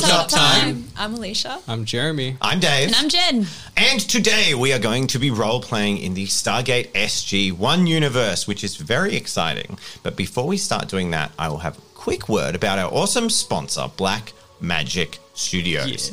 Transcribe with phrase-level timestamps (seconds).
[0.00, 0.84] Tabletop time.
[0.96, 1.60] I'm Alicia.
[1.68, 2.36] I'm Jeremy.
[2.40, 2.88] I'm Dave.
[2.88, 3.46] And I'm Jen.
[3.76, 8.46] And today we are going to be role playing in the Stargate SG 1 universe,
[8.46, 9.78] which is very exciting.
[10.02, 13.28] But before we start doing that, I will have a quick word about our awesome
[13.28, 16.10] sponsor, Black Magic Studios,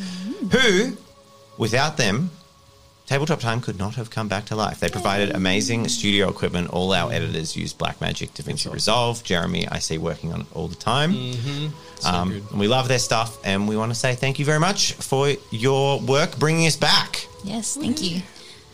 [0.52, 0.98] who,
[1.58, 2.32] without them,
[3.08, 4.82] Tabletop Time could not have come back to life.
[4.82, 6.70] They provided amazing studio equipment.
[6.72, 9.24] All our editors use Blackmagic DaVinci Resolve.
[9.24, 11.14] Jeremy, I see working on it all the time.
[12.00, 14.60] So Um, and we love their stuff, and we want to say thank you very
[14.60, 17.28] much for your work bringing us back.
[17.46, 18.22] Yes, thank you.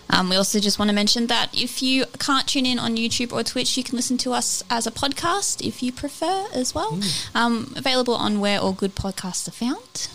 [0.09, 3.31] Um, we also just want to mention that if you can't tune in on YouTube
[3.33, 6.99] or Twitch, you can listen to us as a podcast if you prefer as well.
[7.35, 10.07] Um, available on where all good podcasts are found.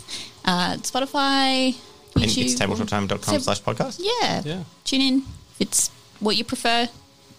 [0.45, 1.77] Uh, Spotify,
[2.17, 2.45] And YouTube.
[2.45, 4.01] it's tabletoptime.com Tab- slash podcast.
[4.03, 4.43] Yeah.
[4.45, 4.63] Yeah.
[4.85, 5.23] Tune in
[5.59, 5.91] it's
[6.21, 6.89] what you prefer.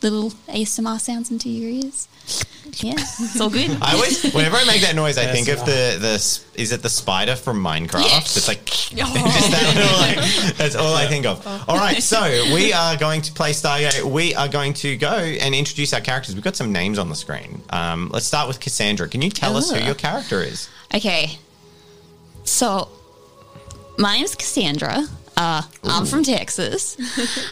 [0.02, 2.08] Little ASMR sounds into your ears.
[2.78, 3.78] Yeah, it's all good.
[3.82, 6.82] I always, whenever I make that noise, I Yes, think of the, the, is it
[6.82, 8.06] the spider from Minecraft?
[8.08, 8.20] Yeah.
[8.20, 11.46] It's like, just that little, like, that's all I think of.
[11.68, 12.22] All right, so
[12.54, 14.04] we are going to play Stargate.
[14.04, 16.36] We are going to go and introduce our characters.
[16.36, 17.62] We've got some names on the screen.
[17.72, 19.10] Um, let's start with Cassandra.
[19.10, 20.70] Can you tell us who your character is?
[20.94, 21.40] Okay.
[22.46, 22.88] So,
[24.00, 25.04] my name's Cassandra.
[25.38, 26.98] Uh, I'm from Texas.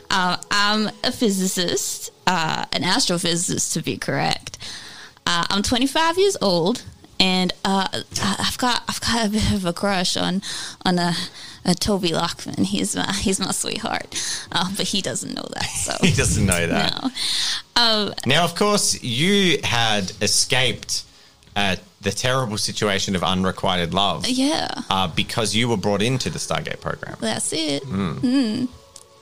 [0.09, 4.57] uh, I'm a physicist, uh, an astrophysicist to be correct.
[5.25, 6.83] Uh, I'm 25 years old,
[7.19, 7.87] and uh,
[8.21, 10.41] I've got I've got a bit of a crush on
[10.85, 11.13] on a,
[11.65, 12.63] a Toby Lockman.
[12.65, 14.15] He's my he's my sweetheart,
[14.51, 15.63] uh, but he doesn't know that.
[15.65, 17.01] So He doesn't know that.
[17.03, 17.09] no.
[17.81, 21.03] Um, Now, of course, you had escaped
[21.57, 26.39] uh, the terrible situation of unrequited love yeah, uh, because you were brought into the
[26.39, 27.17] Stargate program.
[27.19, 27.83] that's it.
[27.83, 28.67] Mm.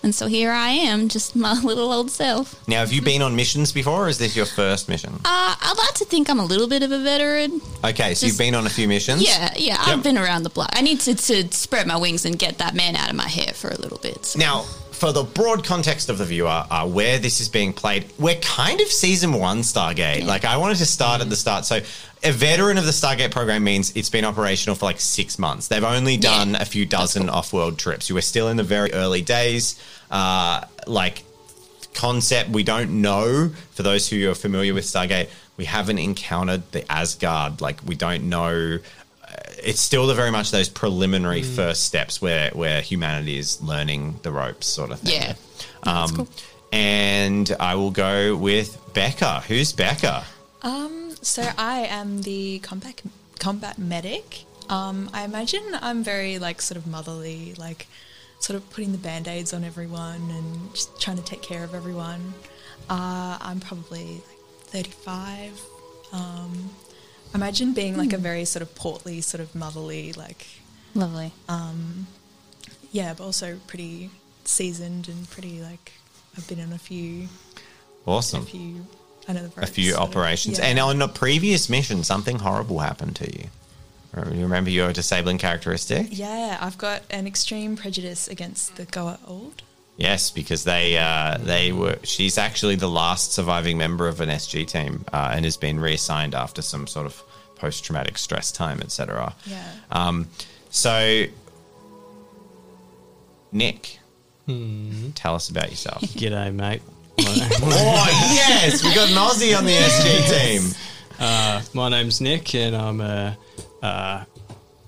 [0.03, 2.45] And so here I am, just my little old self.
[2.67, 5.13] Now, have you been on missions before, or is this your first mission?
[5.25, 7.59] Uh, I'd like to think I'm a little bit of a veteran.
[7.83, 9.23] Okay, so you've been on a few missions.
[9.23, 9.87] Yeah, yeah, Yep.
[9.87, 10.69] I've been around the block.
[10.73, 13.53] I need to, to spread my wings and get that man out of my hair
[13.53, 14.25] for a little bit.
[14.25, 14.65] so- Now,
[14.95, 18.79] for the broad context of the viewer, uh, where this is being played, we're kind
[18.79, 20.25] of season one Stargate.
[20.25, 21.65] Like, I wanted to start at the start.
[21.65, 21.81] So,
[22.23, 25.67] a veteran of the Stargate program means it's been operational for like six months.
[25.67, 28.09] They've only done a few dozen off world trips.
[28.09, 29.79] You were still in the very early days.
[30.09, 31.23] Uh, like,
[31.93, 36.91] concept we don't know for those who are familiar with stargate we haven't encountered the
[36.91, 38.77] asgard like we don't know
[39.65, 44.31] it's still the very much those preliminary first steps where where humanity is learning the
[44.31, 45.33] ropes sort of thing Yeah.
[45.83, 46.27] um, cool.
[46.71, 50.23] and i will go with becca who's becca
[50.61, 53.01] Um, so I am the combat
[53.39, 54.45] combat medic.
[54.69, 57.85] Um, I imagine I'm very like sort of motherly, like
[58.39, 61.75] sort of putting the band aids on everyone and just trying to take care of
[61.75, 62.33] everyone.
[62.89, 64.41] Uh, I'm probably like
[64.73, 65.61] 35.
[66.13, 66.51] Um,
[66.84, 66.84] I
[67.35, 70.47] imagine being like a very sort of portly, sort of motherly, like
[70.93, 71.31] Lovely.
[71.49, 72.07] Um,
[72.91, 74.09] yeah, but also pretty
[74.45, 75.91] seasoned and pretty like
[76.37, 77.27] I've been on a few,
[78.05, 78.43] Awesome.
[78.43, 78.85] a few,
[79.27, 80.09] I know the a ropes, few sort of.
[80.09, 80.65] operations Yeah.
[80.65, 83.49] and on a previous mission something horrible happened to you
[84.33, 89.59] you remember your disabling characteristic Yeah, I've got an extreme prejudice against the Goa'uld.
[89.97, 91.97] Yes, because they uh, they were.
[92.03, 96.35] She's actually the last surviving member of an SG team, uh, and has been reassigned
[96.35, 97.23] after some sort of
[97.55, 99.33] post traumatic stress time, etc.
[99.45, 99.63] Yeah.
[99.91, 100.27] Um,
[100.69, 101.25] so,
[103.53, 103.99] Nick,
[105.15, 106.01] tell us about yourself.
[106.01, 106.81] G'day, mate.
[107.19, 110.75] oh yes, we got an Aussie on the SG team.
[111.17, 113.37] Uh, my name's Nick, and I'm a,
[113.81, 114.25] uh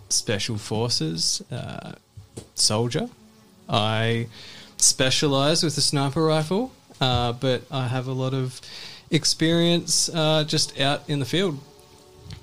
[0.09, 1.93] special forces uh,
[2.55, 3.09] soldier.
[3.69, 4.27] I
[4.77, 6.71] specialize with a sniper rifle,
[7.01, 8.59] uh, but I have a lot of
[9.11, 11.59] experience uh, just out in the field.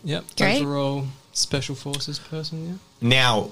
[0.04, 0.62] Yep, Great.
[0.62, 2.66] overall special forces person.
[2.66, 3.08] Yeah.
[3.08, 3.50] Now,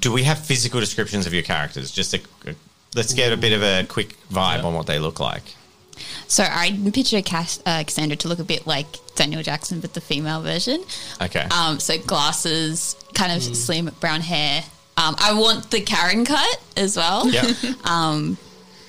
[0.00, 1.90] do we have physical descriptions of your characters?
[1.90, 2.54] Just a, a-
[2.94, 4.64] let's get a bit of a quick vibe Yeah.
[4.66, 5.42] on what they look like.
[6.26, 10.00] So I picture Cass, uh, Cassandra to look a bit like Daniel Jackson, but the
[10.00, 10.82] female version.
[11.22, 11.42] Okay.
[11.50, 14.64] Um, so glasses, kind of slim brown hair.
[14.96, 17.28] Um, I want the Karen cut as well.
[17.28, 17.42] yeah.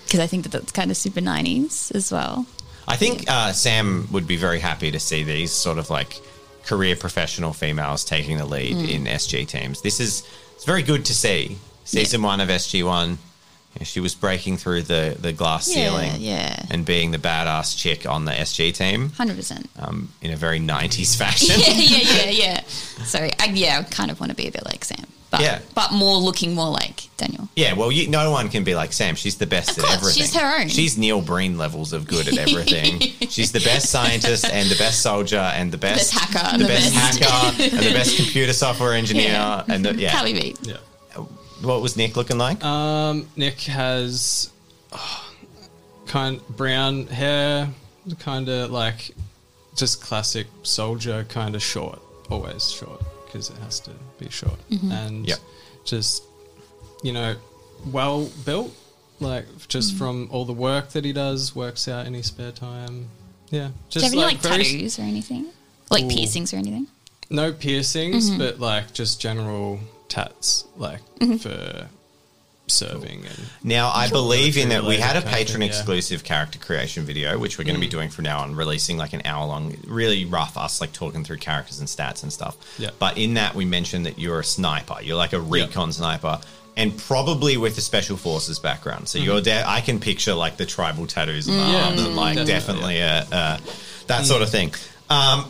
[0.06, 2.46] Because I think that that's kind of super 90s as well.
[2.88, 6.22] I think uh, Sam would be very happy to see these sort of like
[6.64, 8.90] career professional females taking the lead Mm.
[8.90, 9.82] in SG teams.
[9.82, 10.24] This is
[10.54, 11.58] it's very good to see.
[11.86, 13.18] Season one of SG One,
[13.82, 16.66] she was breaking through the the glass Yeah, ceiling, yeah.
[16.70, 19.66] and being the badass chick on the SG team 100%.
[19.80, 21.56] um, in a very '90s fashion.
[21.60, 22.62] yeah, yeah, yeah, yeah.
[23.06, 23.32] Sorry.
[23.40, 25.06] I, yeah, I kind of want to be a bit like Sam.
[25.32, 25.60] But Yeah.
[25.74, 27.50] but more looking more like Daniel.
[27.56, 29.16] Yeah, well, you, no one can be like Sam.
[29.16, 30.22] She's the best Of at course, everything.
[30.24, 30.68] she's her own.
[30.70, 33.00] She's Neil Breen levels of good at everything.
[33.30, 36.68] she's the best scientist and the best soldier and the best, best hacker the the
[36.70, 39.30] best, best- hacker and the best computer software engineer.
[39.32, 39.64] Yeah.
[39.68, 40.58] And the, yeah, Can't be beat.
[40.68, 40.78] Yeah.
[41.62, 42.64] what was Nick looking like?
[42.64, 44.52] Um, Nick has
[44.92, 45.30] oh,
[46.08, 47.70] kind brown hair,
[48.20, 49.12] kind of like
[49.76, 52.00] just classic soldier, kind of short,
[52.30, 53.02] always short
[53.36, 54.92] because it has to be short, mm-hmm.
[54.92, 55.40] and Yep.
[55.84, 56.24] just
[57.04, 57.36] you know,
[57.92, 58.74] well built,
[59.20, 59.98] like just mm.
[59.98, 63.10] from all the work that he does, works out in his spare time.
[63.50, 65.46] Yeah, Do just you have any like very- tattoos or anything?
[65.92, 66.10] Like Ooh.
[66.10, 66.88] piercings or anything?
[67.30, 68.40] no piercings, Mm-hmm.
[68.40, 71.38] but like just general tats, like mm-hmm.
[71.38, 71.88] for
[72.68, 75.68] serving and Now, I believe in that we had a Related kind of patron yeah.
[75.68, 77.92] exclusive character creation video, which we're going to be mm.
[77.92, 81.38] doing from now on, releasing like an hour long, really rough, us like talking through
[81.38, 82.58] characters and stats and stuff.
[82.80, 82.90] Yeah.
[82.98, 86.40] But in that, we mentioned that you're a sniper, you're like a recon sniper.
[86.78, 89.26] And probably with a special forces background, so mm-hmm.
[89.26, 89.64] you're there.
[89.66, 92.96] I can picture like the tribal tattoos and mm, the Yeah, arms, and like definitely,
[92.96, 93.58] definitely a, uh, uh,
[94.08, 94.26] that mm.
[94.26, 94.74] sort of thing.
[95.10, 95.46] Um,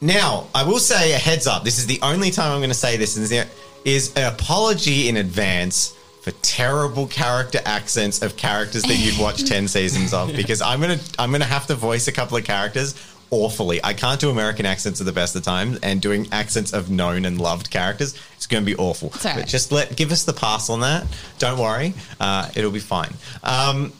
[0.00, 1.64] now, I will say a heads up.
[1.64, 3.16] This is the only time I'm going to say this.
[3.16, 3.48] Is there
[3.84, 9.68] is an apology in advance for terrible character accents of characters that you've watched ten
[9.68, 12.94] seasons of, because I'm gonna I'm gonna have to voice a couple of characters
[13.30, 13.80] awfully.
[13.84, 17.24] I can't do American accents at the best of times, and doing accents of known
[17.24, 19.10] and loved characters, it's going to be awful.
[19.24, 19.36] right.
[19.36, 21.06] But just let give us the pass on that.
[21.38, 23.12] Don't worry, uh, it'll be fine.
[23.42, 23.92] Um,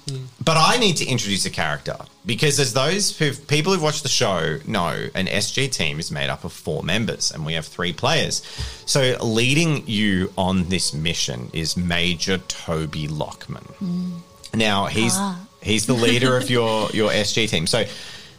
[0.43, 4.09] But I need to introduce a character because, as those who people who've watched the
[4.09, 7.93] show know, an SG team is made up of four members, and we have three
[7.93, 8.43] players.
[8.87, 14.23] So, leading you on this mission is Major Toby Lockman.
[14.55, 15.19] Now he's
[15.61, 17.67] he's the leader of your your SG team.
[17.67, 17.85] So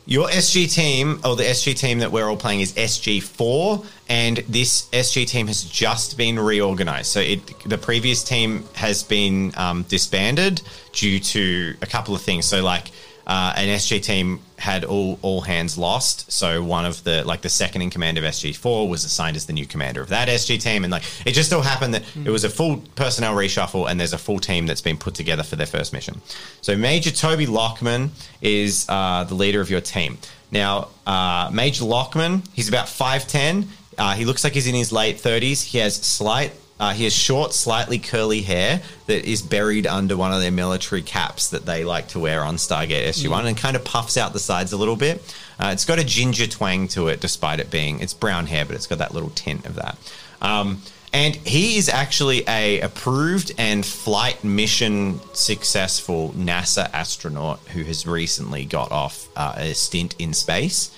[0.10, 4.38] your SG team, or the SG team that we're all playing, is SG four, and
[4.50, 7.12] this SG team has just been reorganized.
[7.12, 10.64] So it the previous team has been um, disbanded
[10.94, 12.46] due to a couple of things.
[12.46, 12.92] So like.
[13.30, 17.50] Uh, an SG team had all all hands lost, so one of the like the
[17.50, 20.60] second in command of SG four was assigned as the new commander of that SG
[20.60, 24.00] team, and like it just so happened that it was a full personnel reshuffle, and
[24.00, 26.20] there's a full team that's been put together for their first mission.
[26.62, 28.10] So Major Toby Lockman
[28.42, 30.18] is uh, the leader of your team.
[30.50, 33.68] Now, uh, Major Lockman, he's about five ten.
[33.96, 35.62] Uh, he looks like he's in his late thirties.
[35.62, 40.32] He has slight uh, he has short, slightly curly hair that is buried under one
[40.32, 43.84] of their military caps that they like to wear on Stargate SG-1 and kind of
[43.84, 45.22] puffs out the sides a little bit.
[45.60, 48.76] Uh, it's got a ginger twang to it, despite it being it's brown hair, but
[48.76, 49.98] it's got that little tint of that.
[50.42, 50.82] Um,
[51.12, 58.64] and he is actually a approved and flight mission successful NASA astronaut who has recently
[58.64, 60.92] got off uh, a stint in space,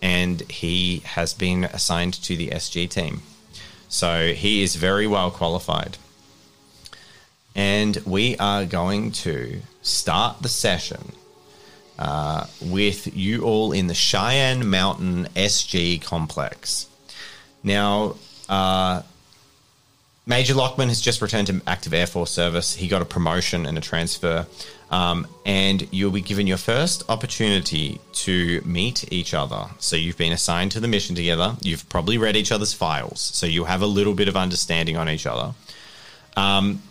[0.00, 3.22] and he has been assigned to the SG team.
[3.88, 5.96] So he is very well qualified.
[7.54, 11.12] And we are going to start the session
[11.98, 16.86] uh, with you all in the Cheyenne Mountain SG complex.
[17.64, 18.16] Now,
[18.48, 19.02] uh,
[20.28, 22.74] Major Lockman has just returned to active Air Force service.
[22.74, 24.46] He got a promotion and a transfer.
[24.90, 29.64] Um, and you'll be given your first opportunity to meet each other.
[29.78, 31.56] So you've been assigned to the mission together.
[31.62, 33.20] You've probably read each other's files.
[33.20, 35.54] So you have a little bit of understanding on each other.
[36.36, 36.82] Um,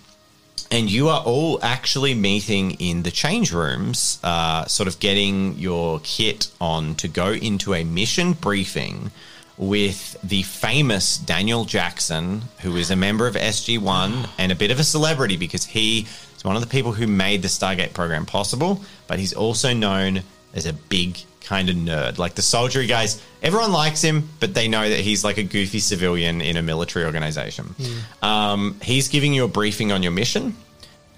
[0.72, 6.00] and you are all actually meeting in the change rooms, uh, sort of getting your
[6.04, 9.12] kit on to go into a mission briefing
[9.58, 14.80] with the famous Daniel Jackson, who is a member of SG1 and a bit of
[14.80, 18.82] a celebrity because he is one of the people who made the Stargate program possible,
[19.08, 20.22] but he's also known
[20.54, 22.18] as a big kind of nerd.
[22.18, 25.80] Like the soldiery guys, everyone likes him, but they know that he's like a goofy
[25.80, 27.74] civilian in a military organization.
[28.22, 30.56] Um, he's giving you a briefing on your mission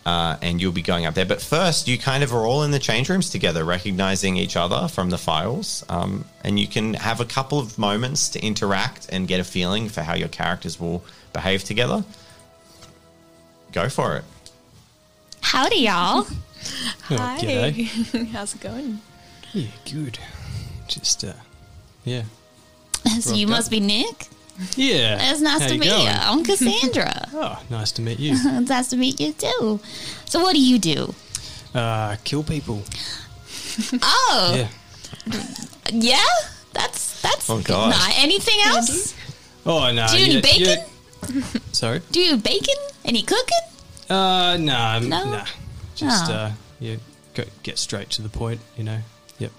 [0.09, 1.25] uh, and you'll be going up there.
[1.25, 4.87] But first, you kind of are all in the change rooms together, recognizing each other
[4.87, 9.27] from the files, um, and you can have a couple of moments to interact and
[9.27, 12.03] get a feeling for how your characters will behave together.
[13.71, 14.23] Go for it.
[15.41, 16.25] Howdy, y'all.
[17.11, 17.39] Oh, Hi.
[17.39, 18.27] g'day.
[18.33, 18.99] How's it going?
[19.53, 20.19] Yeah, good.
[20.89, 21.31] Just uh,
[22.03, 22.23] yeah,
[23.21, 23.71] so you Rocked must up.
[23.71, 24.27] be Nick.
[24.75, 25.31] Yeah.
[25.31, 26.03] It's nice How to you meet going?
[26.05, 26.11] you.
[26.11, 27.27] I'm Cassandra.
[27.33, 28.33] Oh, nice to meet you.
[28.35, 29.79] it's nice to meet you too.
[30.25, 31.13] So what do you do?
[31.73, 32.83] Uh, kill people.
[34.03, 34.67] Oh, Yeah.
[35.91, 36.25] yeah.
[36.73, 37.91] That's that's Oh, God.
[37.91, 39.15] Nah, anything else?
[39.65, 40.07] Oh no.
[40.07, 40.79] Do you yeah, need bacon?
[41.29, 41.43] yeah.
[41.71, 42.01] Sorry.
[42.11, 42.75] Do you bacon?
[43.05, 43.65] Any cooking?
[44.09, 45.23] Uh, nah, No?
[45.31, 45.45] nah.
[45.95, 46.33] Just Oh.
[46.33, 46.95] uh, yeah,
[47.33, 48.59] go, get straight to the point.
[48.77, 48.99] You know.
[49.39, 49.51] Yep.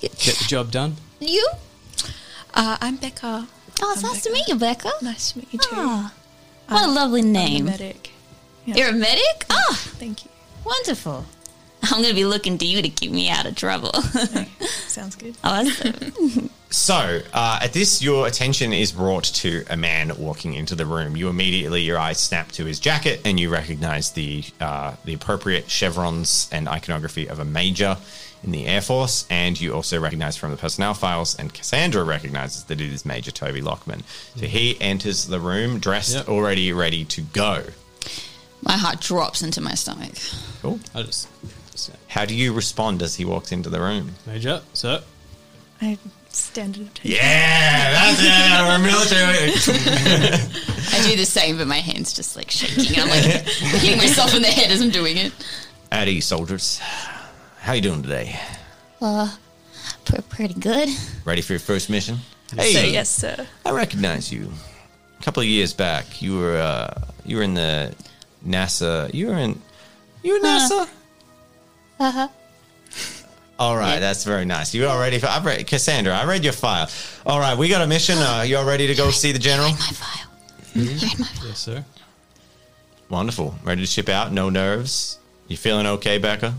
[0.00, 0.96] Get the job done.
[1.20, 1.48] You?
[2.52, 3.48] Uh, I'm Becca.
[3.82, 4.90] Oh, it's I'm nice to meet you, Becca.
[5.02, 5.68] Nice to meet you too.
[5.74, 6.12] Ah.
[6.68, 7.64] What a lovely I'm a name.
[7.66, 8.10] medic.
[8.64, 8.74] Yeah.
[8.76, 9.44] You're a medic?
[9.50, 10.30] Oh, Thank you.
[10.64, 11.24] wonderful.
[11.84, 13.92] I'm going to be looking to you to keep me out of trouble.
[14.88, 15.36] Sounds good.
[15.44, 16.50] awesome.
[16.68, 21.16] So, uh, at this, your attention is brought to a man walking into the room.
[21.16, 25.70] You immediately, your eyes snap to his jacket, and you recognize the uh, the appropriate
[25.70, 27.96] chevrons and iconography of a major
[28.46, 29.26] in the Air Force.
[29.28, 33.30] And you also recognize from the personnel files, and Cassandra recognizes that it is Major
[33.30, 34.02] Toby Lockman.
[34.36, 36.28] So he enters the room dressed, Yep.
[36.28, 37.64] already ready to go.
[38.62, 40.12] My heart drops into my stomach.
[40.62, 40.80] Cool.
[40.94, 41.28] I just,
[41.72, 44.14] just How do you respond as he walks into the room?
[44.26, 45.02] Major, sir.
[45.82, 45.98] I
[46.30, 47.10] standard attention.
[47.12, 48.66] Yeah, that's it.
[48.66, 49.52] We're military.
[50.92, 52.98] I do the same, but my hand's just like shaking.
[53.00, 55.32] I'm like hitting myself in the head as I'm doing it.
[55.92, 56.80] At ease, soldiers.
[57.66, 58.38] How you doing today?
[59.00, 60.88] Pre- pretty good.
[61.24, 62.18] Ready for your first mission?
[62.56, 63.44] Hey, So yes, sir.
[63.64, 64.52] I recognize you.
[65.18, 66.94] A couple of years back, you were uh,
[67.24, 67.92] you were in the
[68.46, 69.12] NASA.
[69.12, 69.60] You were in
[70.22, 70.88] you were NASA.
[71.98, 72.28] Uh huh.
[73.58, 74.00] All right, Yeah.
[74.00, 74.72] that's very nice.
[74.72, 75.26] You all ready for?
[75.26, 76.14] I've read Cassandra.
[76.16, 76.88] I read your file.
[77.24, 78.16] All right, we got a mission.
[78.18, 79.70] Uh, you all ready to go see the general?
[79.70, 80.30] My file.
[80.74, 81.48] You're in my file.
[81.48, 81.84] Yes, sir.
[83.08, 83.56] Wonderful.
[83.64, 84.30] Ready to ship out?
[84.32, 85.18] No nerves.
[85.48, 86.54] You feeling okay, Becca?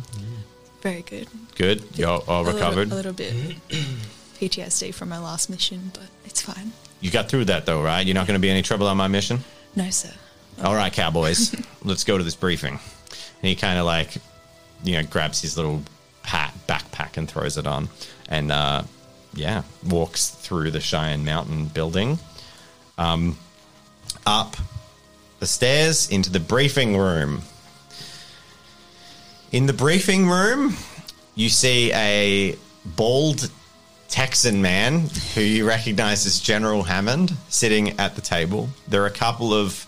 [0.88, 1.28] Very good.
[1.56, 1.84] Good.
[1.96, 2.92] You're all A little- recovered.
[2.92, 3.34] A little, bit
[4.40, 6.72] PTSD from my last mission, but it's fine.
[7.02, 8.06] You got through that though, right?
[8.06, 9.40] You're not going to be any trouble on my mission.
[9.76, 10.14] No, sir.
[10.64, 11.54] All right, cowboys,
[11.84, 12.80] let's go to this briefing.
[13.42, 14.16] And he kind of like,
[14.82, 15.84] you know, grabs his little
[16.24, 17.90] hat backpack and throws it on,
[18.30, 18.84] and uh,
[19.34, 22.18] yeah, walks through the Cheyenne Mountain building,
[22.98, 23.38] um,
[24.26, 24.56] up
[25.40, 27.42] the stairs into the briefing room.
[29.52, 30.76] In the briefing room,
[31.36, 33.50] you see a bald
[34.10, 38.68] Texan man who you recognize as General Hammond sitting at the table.
[38.90, 39.86] There are a couple of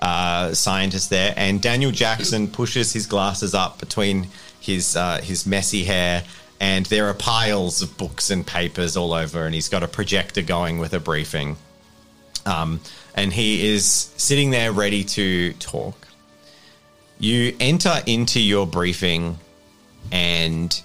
[0.00, 4.28] uh, scientists there, and Daniel Jackson pushes his glasses up between
[4.58, 6.24] his uh, his messy hair,
[6.58, 10.42] and there are piles of books and papers all over, and he's got a projector
[10.42, 11.56] going with a briefing.
[12.46, 12.80] Um,
[13.14, 13.86] and he is
[14.16, 16.07] sitting there ready to talk.
[17.18, 19.38] You enter into your briefing,
[20.12, 20.80] and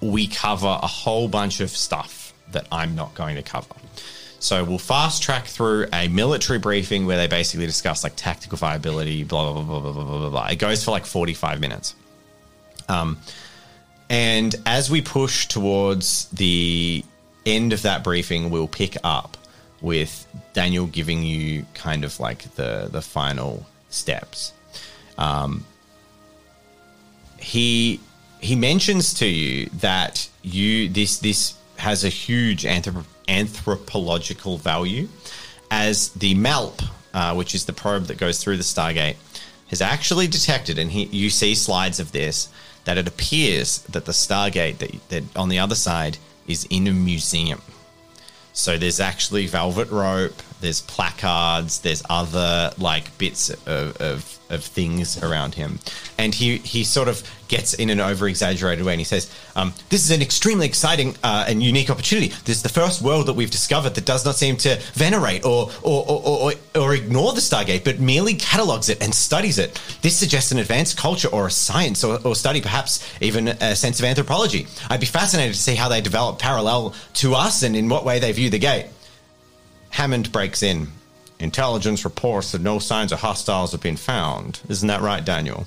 [0.00, 3.74] we cover a whole bunch of stuff that I'm not going to cover.
[4.38, 9.24] So we'll fast track through a military briefing where they basically discuss like tactical viability,
[9.24, 10.30] blah blah blah blah blah blah blah.
[10.30, 10.46] blah.
[10.46, 11.94] It goes for like 45 minutes.
[12.88, 13.18] Um,
[14.08, 17.04] and as we push towards the
[17.44, 19.36] end of that briefing, we'll pick up
[19.80, 24.52] with Daniel giving you kind of like the the final steps.
[25.18, 25.64] Um,
[27.38, 28.00] he
[28.40, 35.08] he mentions to you that you this this has a huge anthrop- anthropological value
[35.70, 36.82] as the MALP,
[37.12, 39.16] uh, which is the probe that goes through the Stargate,
[39.68, 42.48] has actually detected, and he, you see slides of this,
[42.84, 46.92] that it appears that the Stargate that, that on the other side is in a
[46.92, 47.60] museum.
[48.56, 55.22] So there's actually velvet rope, there's placards, there's other like bits of, of, of things
[55.22, 55.78] around him.
[56.16, 59.72] And he, he sort of gets in an over exaggerated way and he says, um,
[59.88, 62.28] This is an extremely exciting uh, and unique opportunity.
[62.44, 65.70] This is the first world that we've discovered that does not seem to venerate or,
[65.82, 69.80] or, or, or, or ignore the Stargate, but merely catalogs it and studies it.
[70.02, 73.98] This suggests an advanced culture or a science or, or study, perhaps even a sense
[73.98, 74.66] of anthropology.
[74.88, 78.18] I'd be fascinated to see how they develop parallel to us and in what way
[78.18, 78.86] they view the gate.
[79.90, 80.88] Hammond breaks in.
[81.38, 84.60] Intelligence reports that no signs of hostiles have been found.
[84.68, 85.66] Isn't that right, Daniel?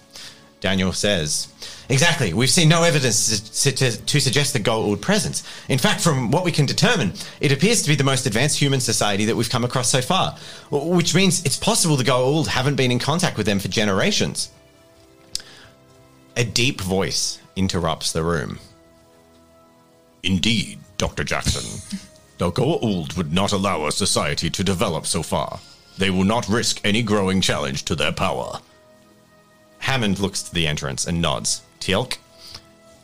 [0.59, 1.47] Daniel says,
[1.89, 2.33] Exactly.
[2.33, 5.43] We've seen no evidence to, suggest the Goa'uld presence.
[5.69, 8.79] In fact, from what we can determine, it appears to be the most advanced human
[8.79, 10.37] society that we've come across so far,
[10.69, 14.51] which means it's possible the Goa'uld haven't been in contact with them for generations.
[16.37, 18.59] A deep voice interrupts the room.
[20.21, 21.23] Indeed, Dr.
[21.23, 21.99] Jackson.
[22.37, 25.59] The Goa'uld would not allow a society to develop so far.
[25.97, 28.61] They will not risk any growing challenge to their power.
[29.79, 31.61] Hammond looks to the entrance and nods.
[31.79, 32.17] Teal'c?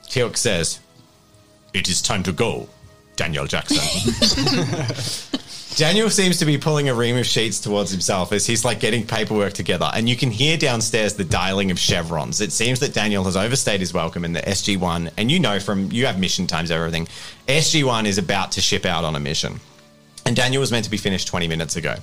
[0.07, 0.79] Teal'c says,
[1.73, 2.69] It is time to go,
[3.15, 3.79] Daniel Jackson.
[5.75, 9.05] Daniel seems to be pulling a ream of sheets towards himself as he's like getting
[9.05, 12.39] paperwork together, and you can hear downstairs the dialing of chevrons.
[12.39, 15.91] It seems that Daniel has overstayed his welcome in the SG1, and you know from
[15.91, 17.07] you have mission times, everything.
[17.49, 19.59] SG1 is about to ship out on a mission,
[20.25, 21.95] and Daniel was meant to be finished 20 minutes ago.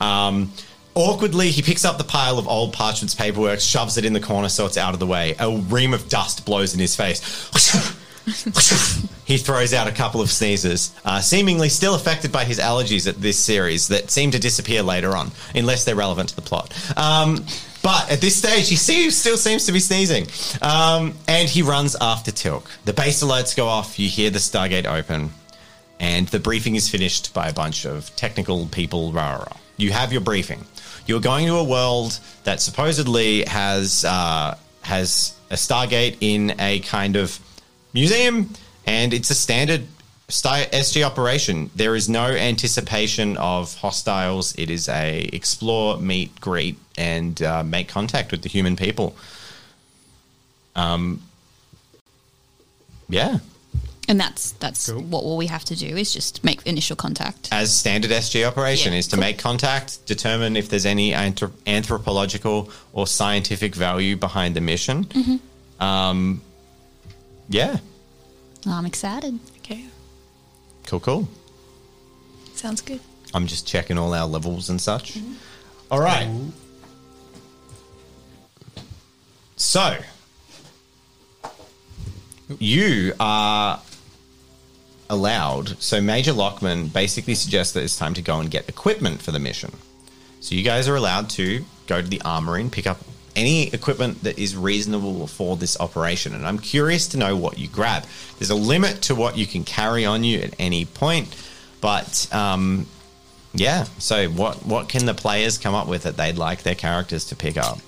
[0.00, 0.52] Um,
[0.98, 4.48] awkwardly, he picks up the pile of old parchments paperwork, shoves it in the corner
[4.48, 5.34] so it's out of the way.
[5.38, 7.20] A ream of dust blows in his face.
[9.24, 13.16] he throws out a couple of sneezes, uh, seemingly still affected by his allergies at
[13.16, 16.74] this series that seem to disappear later on, unless they're relevant to the plot.
[16.98, 17.44] Um,
[17.82, 20.26] but at this stage, he see, still seems to be sneezing.
[20.60, 22.66] Um, and he runs after Teal'c.
[22.84, 25.30] The base alerts go off, you hear the Stargate open,
[26.00, 29.12] and the briefing is finished by a bunch of technical people.
[29.12, 29.56] Rah, rah, rah.
[29.76, 30.66] You have your briefing.
[31.08, 37.16] You're going to a world that supposedly has uh, has a Stargate in a kind
[37.16, 37.40] of
[37.94, 38.50] museum,
[38.86, 39.86] and it's a standard
[40.28, 41.70] SG operation.
[41.74, 44.54] There is no anticipation of hostiles.
[44.58, 49.16] It is a explore, meet, greet, and uh, make contact with the human people.
[50.76, 51.22] Um,
[53.08, 53.38] yeah,
[54.08, 55.02] And that's that's Cool.
[55.02, 57.48] what all we have to do is just make initial contact.
[57.52, 59.20] as standard SG operation Yeah, is to cool.
[59.20, 65.04] make contact, determine if there's any anthrop- anthropological or scientific value behind the mission.
[65.04, 65.82] Mm-hmm.
[65.84, 66.40] Um,
[67.50, 67.76] yeah,
[68.66, 69.38] I'm excited.
[69.58, 69.84] Okay.
[70.86, 71.28] cool, cool.
[72.54, 73.00] Sounds good.
[73.34, 75.18] I'm just checking all our levels and such.
[75.90, 76.28] All right.
[79.56, 79.96] So,
[82.58, 83.80] you are
[85.10, 85.80] allowed.
[85.80, 89.38] So, Major Lockman basically suggests that it's time to go and get equipment for the
[89.38, 89.72] mission.
[90.40, 92.98] So, you guys are allowed to go to the armory and pick up
[93.38, 96.34] any equipment that is reasonable for this operation.
[96.34, 98.04] And I'm curious to know what you grab.
[98.38, 101.34] There's a limit to what you can carry on you at any point,
[101.80, 102.86] but um,
[103.54, 103.84] yeah.
[103.98, 107.36] So, what what can the players come up with that they'd like their characters to
[107.36, 107.78] pick up?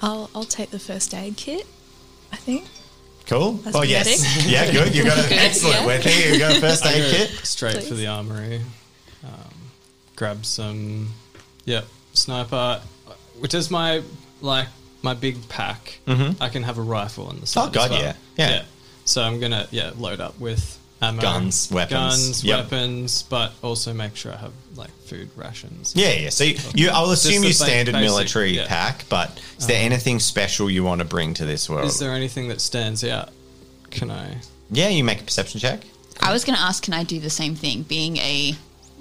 [0.00, 1.66] I'll I'll take the first aid kit.
[2.32, 2.66] I think.
[3.32, 3.60] Cool.
[3.64, 4.52] As oh yes, medic.
[4.52, 4.94] yeah, good.
[4.94, 5.80] You've got an excellent.
[5.80, 5.86] yeah.
[5.86, 7.30] We're thinking you got a first aid kit.
[7.46, 8.60] straight for the armory.
[9.24, 9.54] Um,
[10.16, 11.08] grab some,
[11.64, 12.82] yep, sniper.
[13.42, 14.02] Does my
[14.42, 14.68] like
[15.00, 15.98] my big pack?
[16.06, 17.60] I can have a rifle on the side.
[17.60, 17.70] Mm-hmm.
[17.70, 18.14] Oh, God, as well.
[18.36, 18.50] yeah.
[18.50, 18.64] Yeah.
[19.06, 21.90] So I'm gonna yeah load up with ammo, Guns, weapons.
[21.90, 22.58] guns, Yep.
[22.64, 25.92] weapons, but also make sure I have like food rations.
[25.94, 26.28] Yeah, yeah.
[26.30, 28.66] So you, you I'll assume the you standard basic, military yeah.
[28.68, 31.86] pack, but is there anything special you want to bring to this world?
[31.86, 33.30] Is there anything that stands out?
[33.90, 34.36] Can I?
[34.70, 35.80] yeah, you make a perception check.
[36.20, 37.82] I was going to ask, can I do the same thing?
[37.82, 38.52] Being a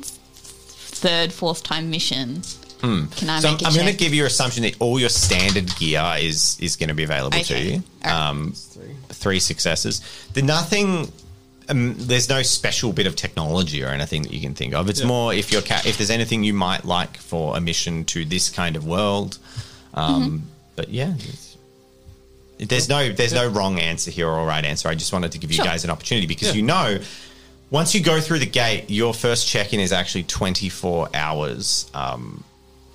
[0.02, 2.42] third, fourth time mission,
[2.82, 3.98] can I So I'm, make a I'm going to check?
[4.00, 7.60] give your assumption that all your standard gear is is going to be available to
[7.60, 7.76] you.
[7.76, 8.12] All right.
[8.30, 8.96] Um, Three.
[9.10, 10.02] three successes.
[10.34, 11.12] The nothing.
[11.72, 14.90] Um, there's no special bit of technology or anything that you can think of.
[14.90, 15.08] It's Yeah.
[15.08, 18.50] more if you're ca- if there's anything you might like for a mission to this
[18.50, 19.38] kind of world.
[19.94, 20.38] Um, Mm-hmm.
[20.76, 21.14] But yeah,
[22.58, 24.88] there's no there's no wrong answer here or right answer.
[24.90, 25.66] I just wanted to give you Sure.
[25.66, 26.54] guys an opportunity because Yeah.
[26.56, 27.00] you know.
[27.70, 32.44] Once you go through the gate, your first check-in is actually 24 hours um,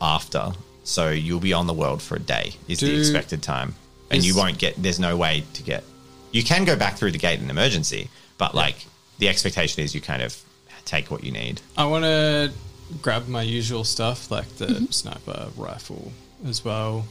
[0.02, 0.52] after,
[0.84, 2.52] so you'll be on the world for a day.
[2.68, 3.74] Is the expected time,
[4.10, 4.74] and you won't get.
[4.82, 5.82] There's no way to get.
[6.30, 8.86] You can go back through the gate in emergency, but like
[9.18, 10.36] the expectation is you kind of
[10.84, 11.60] take what you need.
[11.76, 12.52] I want to
[13.02, 14.84] grab my usual stuff like the Mm-hmm.
[14.90, 16.12] sniper rifle
[16.46, 17.06] as well.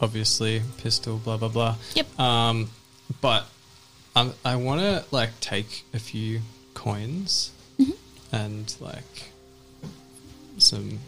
[0.00, 1.76] Obviously, pistol, blah blah blah.
[1.94, 2.18] Yep.
[2.20, 2.70] Um,
[3.20, 3.46] but
[4.16, 6.40] um, I want to like take a few
[6.74, 8.34] coins Mm-hmm.
[8.34, 9.30] and like
[10.58, 10.98] some like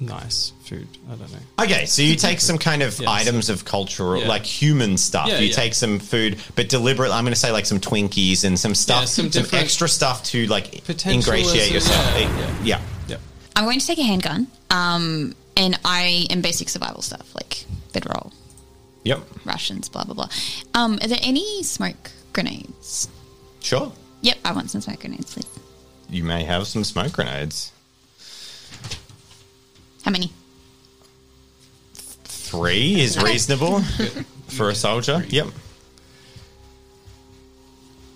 [0.00, 0.88] nice food.
[1.10, 1.38] I don't know.
[1.64, 4.28] Okay, so you take some kind of Yeah, items of cultural, yeah.
[4.28, 5.28] like human stuff.
[5.28, 5.54] Yeah, you yeah.
[5.54, 9.02] take some food, but deliberately, I'm going to say like some Twinkies and some stuff,
[9.02, 12.04] Yeah, some some, extra stuff to like ingratiate yourself.
[12.18, 12.56] yeah, yeah.
[12.64, 12.80] yeah.
[13.08, 13.16] yeah.
[13.56, 18.32] I'm going to take a handgun, um, and I am basic survival stuff like bedroll,
[19.04, 19.20] Yep.
[19.44, 20.28] rations, blah blah blah.
[20.74, 23.08] Um, are there any smoke grenades?
[23.60, 23.92] Sure.
[24.22, 25.46] Yep, I want some smoke grenades, please.
[26.10, 27.70] You may have some smoke grenades.
[30.04, 30.32] How many?
[31.94, 33.80] Three is reasonable
[34.48, 35.24] for a soldier.
[35.28, 35.46] Yep.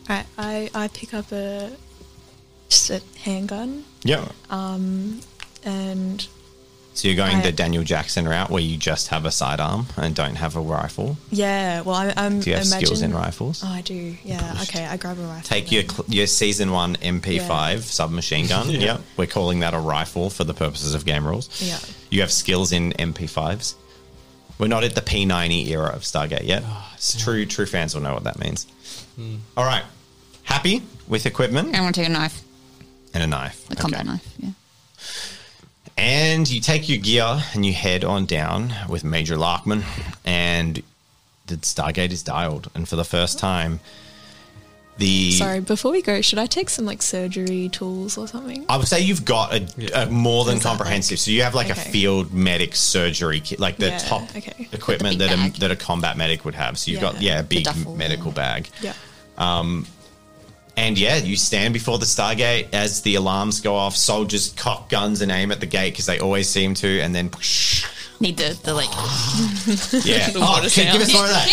[0.09, 1.70] Alright, I, I pick up a
[2.68, 4.33] just a handgun Yep.
[4.51, 5.20] Um,
[5.64, 6.27] and
[6.98, 10.16] So you're going I- the Daniel Jackson route where you just have a sidearm and
[10.16, 11.16] don't have a rifle.
[11.30, 13.62] yeah, well I, I'm Do you have imagine, skills in rifles?
[13.64, 14.16] Oh, I do.
[14.24, 14.58] Yeah.
[14.62, 15.42] Okay, I grab a rifle.
[15.48, 15.90] Take your then.
[15.94, 17.80] cl- your season one MP5 Yeah.
[17.82, 18.68] submachine gun.
[18.70, 18.80] Yeah.
[18.80, 19.00] Yep.
[19.16, 21.48] We're calling that a rifle for the purposes of game rules.
[21.62, 21.78] Yeah.
[22.11, 23.74] You have skills in MP5s.
[24.58, 26.64] We're not at the P90 era of Stargate yet.
[26.94, 28.64] It's true true fans will know what that means.
[29.14, 29.37] Hmm.
[29.56, 29.84] All right.
[30.42, 32.42] Happy with equipment I want to take a knife,
[33.14, 33.70] and a knife.
[33.70, 34.26] a combat knife.
[34.38, 34.50] Yeah.
[35.98, 39.82] And you take your gear and you head on down with Major Lockman,
[40.24, 40.80] and
[41.46, 42.70] the Stargate is dialed.
[42.74, 43.80] And for the first time,
[44.96, 48.64] the Sorry, before we go, should I take some like surgery tools or something?
[48.68, 51.18] I would say you've got a, a more than Is that, comprehensive.
[51.18, 54.68] so you have like a field medic surgery kit, like the Yeah, top okay.
[54.72, 56.78] equipment The that a, that a combat medic would have.
[56.78, 57.34] So you've got Yeah.
[57.34, 58.68] yeah a big medical bag.
[58.82, 58.92] Yeah.
[59.37, 59.87] Um,
[60.79, 63.97] And yeah, you stand before the Stargate as the alarms go off.
[63.97, 67.33] Soldiers cock guns and aim at the gate because they always seem to, and then
[68.21, 68.88] Need the, the like.
[70.07, 70.31] yeah.
[70.31, 71.49] The oh, give us more of that.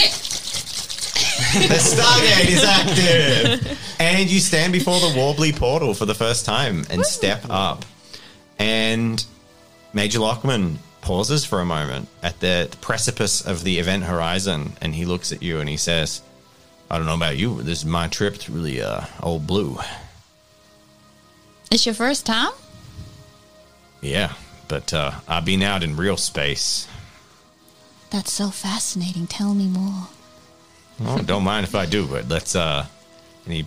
[1.67, 6.85] the Stargate is active, and you stand before the Warbly portal for the first time
[6.91, 7.83] and step up.
[8.59, 9.25] And
[9.91, 15.05] Major Lockman pauses for a moment at the precipice of the event horizon, and he
[15.05, 16.21] looks at you and he says,
[16.89, 19.77] "I don't know about you, but this is my trip through the uh, old blue."
[21.71, 22.51] It's your first time?
[24.01, 24.33] Yeah,
[24.67, 26.87] but uh, I've been out in real space.
[28.11, 29.27] That's so fascinating.
[29.27, 30.07] Tell me more.
[31.03, 32.55] Oh, don't mind if I do, but let's.
[32.55, 32.85] uh
[33.45, 33.65] And he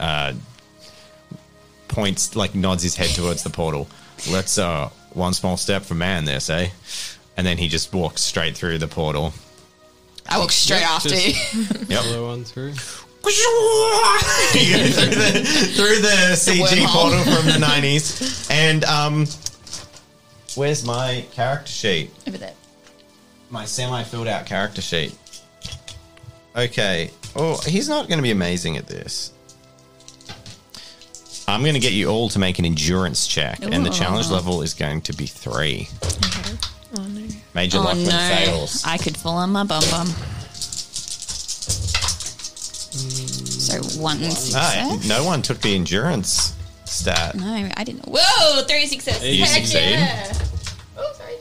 [0.00, 0.32] uh
[1.88, 3.88] points, like nods his head towards the portal.
[4.30, 4.56] Let's.
[4.56, 6.72] uh One small step for man, they say.
[7.36, 9.34] And then he just walks straight through the portal.
[10.28, 11.60] I walk straight Yep, after just- you.
[11.88, 12.02] Yep.
[12.04, 12.74] Follow on through.
[13.24, 15.42] You go through the,
[15.76, 16.86] through the CG wormhole.
[16.88, 19.26] portal from the nineties, and um,
[20.56, 22.10] where's my character sheet?
[22.26, 22.54] Over there.
[23.48, 25.16] my semi filled out character sheet.
[26.56, 27.10] Okay.
[27.36, 29.32] Oh, he's not going to be amazing at this.
[31.48, 34.62] I'm going to get you all to make an endurance check, and the challenge level
[34.62, 35.88] is going to be three.
[36.24, 36.56] Okay.
[36.96, 37.26] Oh no.
[37.54, 38.10] Major Oh Lockman no.
[38.44, 38.84] fails.
[38.86, 40.06] I could fall on my bum bum.
[42.52, 45.08] So one success.
[45.08, 47.34] no one took the endurance stat.
[47.34, 48.04] No, I didn't.
[48.06, 49.24] Whoa, three successes.
[49.36, 49.90] You Heck succeed.
[49.92, 50.32] yeah.
[50.98, 51.32] Oh, sorry.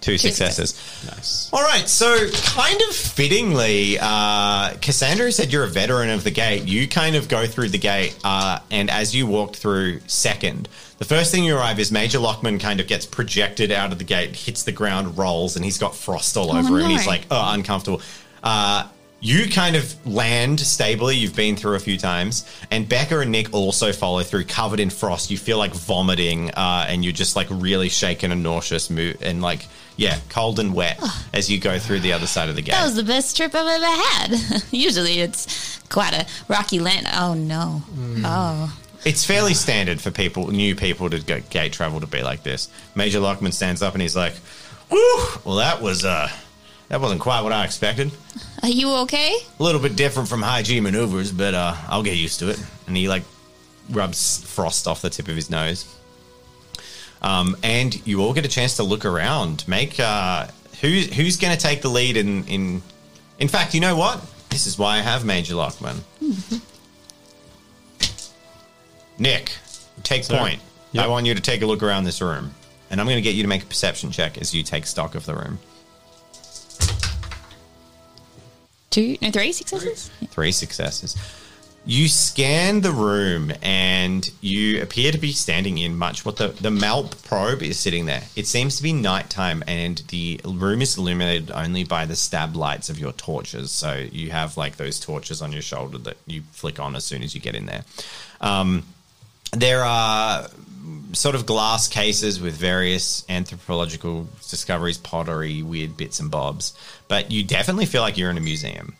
[0.00, 0.74] Two Two successes.
[1.06, 1.50] Nice.
[1.52, 6.64] All right, so kind of fittingly, uh, Cassandra said you're a veteran of the gate.
[6.64, 11.04] You kind of go through the gate, uh, and as you walk through second, the
[11.04, 14.34] first thing you arrive is Major Lockman kind of gets projected out of the gate,
[14.34, 16.84] hits the ground, rolls, and he's got frost all over him.
[16.84, 18.00] And he's like, oh, uncomfortable.
[18.42, 18.88] Uh,
[19.20, 21.16] you kind of land stably.
[21.16, 24.90] You've been through a few times, and Becca and Nick also follow through, covered in
[24.90, 25.30] frost.
[25.30, 29.66] You feel like vomiting, uh, and you're just like really shaken and nauseous, and like
[29.96, 32.72] yeah, cold and wet as you go through the other side of the gate.
[32.72, 34.62] That was the best trip I've ever had.
[34.70, 37.06] Usually it's quite a rocky land.
[37.12, 37.82] Oh no.
[38.24, 38.78] Oh.
[39.04, 42.68] It's fairly standard for people, new people, to go gate travel to be like this.
[42.94, 44.34] Major Lockman stands up and he's like,
[44.90, 44.98] "Woo!
[45.44, 46.28] Well, that was uh,
[46.88, 48.10] that wasn't quite what I expected.
[48.62, 49.36] Are you okay?
[49.58, 52.64] A little bit different from high G maneuvers, but uh, I'll get used to it."
[52.86, 53.22] And he like
[53.90, 55.92] rubs frost off the tip of his nose.
[57.22, 59.66] Um, and you all get a chance to look around.
[59.66, 60.48] Make uh,
[60.80, 62.82] who's who's going to take the lead in in.
[63.38, 64.24] In fact, you know what?
[64.48, 65.96] This is why I have Major Lockman.
[69.18, 69.52] Nick,
[70.02, 70.38] take Sorry.
[70.38, 70.60] point.
[70.92, 71.04] Yep.
[71.04, 72.54] I want you to take a look around this room,
[72.90, 75.14] and I'm going to get you to make a perception check as you take stock
[75.14, 75.58] of the room.
[78.90, 80.10] Two no three successes?
[80.30, 81.16] Three successes.
[81.88, 86.70] You scan the room and you appear to be standing in much what the, the
[86.70, 88.24] MALP probe is sitting there.
[88.34, 92.88] It seems to be nighttime and the room is illuminated only by the stab lights
[92.88, 93.70] of your torches.
[93.70, 97.22] So you have like those torches on your shoulder that you flick on as soon
[97.22, 97.84] as you get in there.
[98.40, 98.82] Um,
[99.52, 100.48] there are
[101.12, 106.76] sort of glass cases with various anthropological discoveries, pottery, weird bits and bobs,
[107.08, 108.96] but you definitely feel like you're in a museum.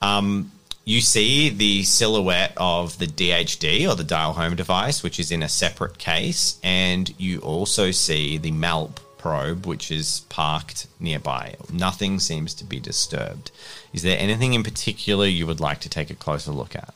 [0.00, 0.52] Um,
[0.84, 5.42] you see the silhouette of the DHD or the dial home device, which is in
[5.42, 11.56] a separate case, and you also see the MALP probe, which is parked nearby.
[11.72, 13.50] Nothing seems to be disturbed.
[13.92, 16.94] Is there anything in particular you would like to take a closer look at?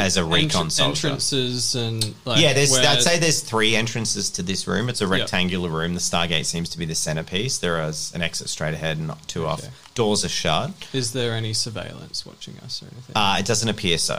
[0.00, 1.06] As a recon Entr- soldier.
[1.08, 2.70] entrances and like yeah, there's.
[2.70, 4.88] where- I'd say there's three entrances to this room.
[4.88, 5.92] It's a rectangular room.
[5.92, 7.58] The Stargate seems to be the centerpiece.
[7.58, 9.62] There is an exit straight ahead and not two off.
[9.94, 10.70] Doors are shut.
[10.94, 13.14] Is there any surveillance watching us or anything?
[13.14, 14.14] Uh, it doesn't appear so.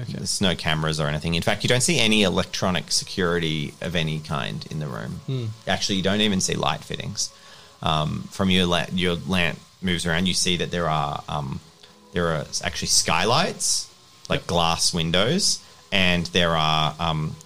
[0.00, 0.12] Okay.
[0.14, 1.34] There's no cameras or anything.
[1.34, 5.20] In fact, you don't see any electronic security of any kind in the room.
[5.26, 5.44] Hmm.
[5.68, 7.30] Actually, you don't even see light fittings.
[7.82, 11.60] Um, from your la- your lamp moves around, you see that there are um,
[12.12, 13.88] there are actually skylights,
[14.28, 14.46] like Yep.
[14.48, 15.60] glass windows,
[15.92, 17.36] and there are um,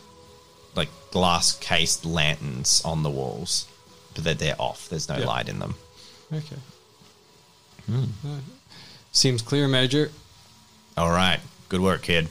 [0.75, 3.67] like glass cased lanterns on the walls,
[4.15, 4.89] but they're, they're off.
[4.89, 5.27] There's no Yep.
[5.27, 5.75] light in them.
[6.33, 6.57] okay.
[7.87, 8.05] Hmm.
[8.27, 8.43] Alright.
[9.13, 10.11] Seems clear, Major.
[10.97, 12.29] All right, good work, kid.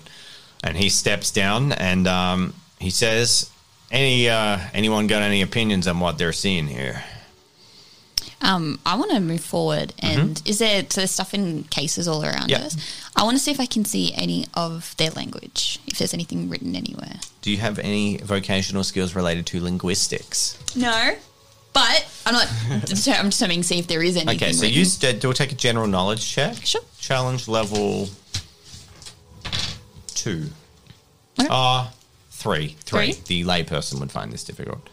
[0.63, 3.49] And he steps down and um, he says,
[3.91, 7.03] "Any uh, anyone got any opinions on what they're seeing here?"
[8.43, 12.23] Um, I want to move forward, and is there so there's stuff in cases all
[12.25, 12.61] around Yep.
[12.61, 12.77] us?
[13.15, 16.49] I want to see if I can see any of their language, if there's anything
[16.49, 17.19] written anywhere.
[17.41, 20.57] Do you have any vocational skills related to linguistics?
[20.75, 21.15] No,
[21.71, 22.47] but I'm not.
[22.69, 24.35] I'm determining to see if there is anything.
[24.35, 24.77] Okay, so written.
[24.77, 26.57] use uh, do take a general knowledge check.
[26.65, 26.81] Sure.
[26.99, 28.09] Challenge level
[30.15, 30.49] two.
[31.39, 31.47] Okay.
[31.49, 31.91] Ah,
[32.31, 32.75] three.
[32.81, 33.13] Three.
[33.13, 33.43] Three?
[33.43, 34.87] The layperson would find this difficult.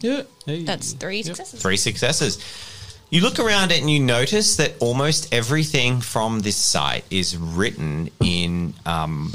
[0.00, 0.22] Yeah.
[0.44, 0.62] Hey.
[0.64, 1.26] That's three Yep.
[1.36, 1.62] successes.
[1.62, 2.38] Three successes.
[3.10, 8.10] You look around it and you notice that almost everything from this site is written
[8.20, 8.74] in.
[8.84, 9.32] Um,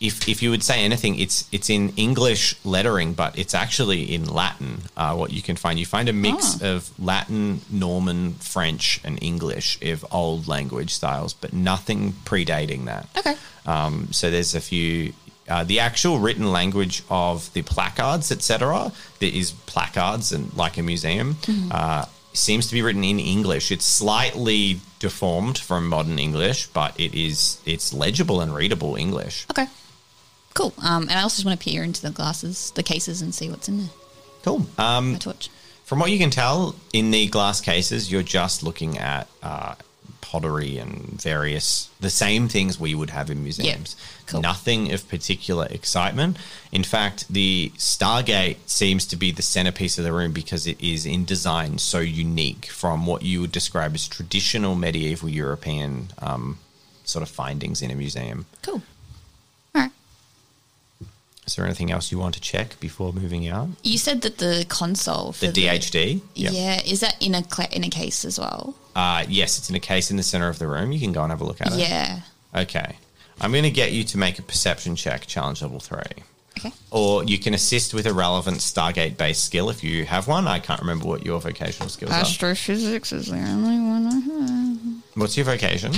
[0.00, 4.24] if, if you would say anything, it's it's in English lettering, but it's actually in
[4.24, 4.82] Latin.
[4.96, 6.76] Uh, what you can find, you find a mix Oh.
[6.76, 13.08] of Latin, Norman, French, and English of old language styles, but nothing predating that.
[13.18, 13.34] Okay.
[13.66, 15.12] Um, so there's a few.
[15.50, 20.82] Uh, the actual written language of the placards, etc., that is placards and like a
[20.82, 21.36] museum,
[21.72, 23.72] uh, seems to be written in English.
[23.72, 29.46] It's slightly deformed from modern English, but it is it's legible and readable English.
[29.50, 29.66] Okay.
[30.54, 30.72] Cool.
[30.82, 33.48] Um, and I also just want to peer into the glasses, the cases, and see
[33.50, 33.90] what's in there.
[34.42, 34.66] Cool.
[34.78, 35.48] Um, My torch.
[35.84, 39.74] From what you can tell, in the glass cases, you're just looking at uh,
[40.30, 43.96] pottery and various the same things we would have in museums.
[44.26, 44.40] cool.
[44.40, 46.36] Nothing of particular excitement.
[46.70, 51.04] In fact, the Stargate seems to be the centerpiece of the room because it is
[51.04, 56.58] in design so unique from what you would describe as traditional medieval European um,
[57.04, 58.46] sort of findings in a museum.
[58.62, 58.82] Cool.
[61.58, 61.70] All right.
[61.70, 63.68] Is there anything else you want to check before moving out?
[63.82, 66.20] You said that the console for The DHD.
[66.34, 66.52] Yep.
[66.52, 68.74] Yeah, is that in a cla in a case as well?
[68.94, 70.92] Uh, yes, it's in a case in the center of the room.
[70.92, 71.78] You can go and have a look at it.
[71.78, 72.20] Yeah.
[72.54, 72.96] Okay.
[73.40, 76.22] I'm going to get you to make a perception check, challenge level three.
[76.58, 76.72] Okay.
[76.90, 80.46] Or you can assist with a relevant Stargate based skill if you have one.
[80.46, 82.20] I can't remember what your vocational skills are.
[82.20, 85.02] Astrophysics is the only one I have.
[85.14, 85.92] What's your vocation?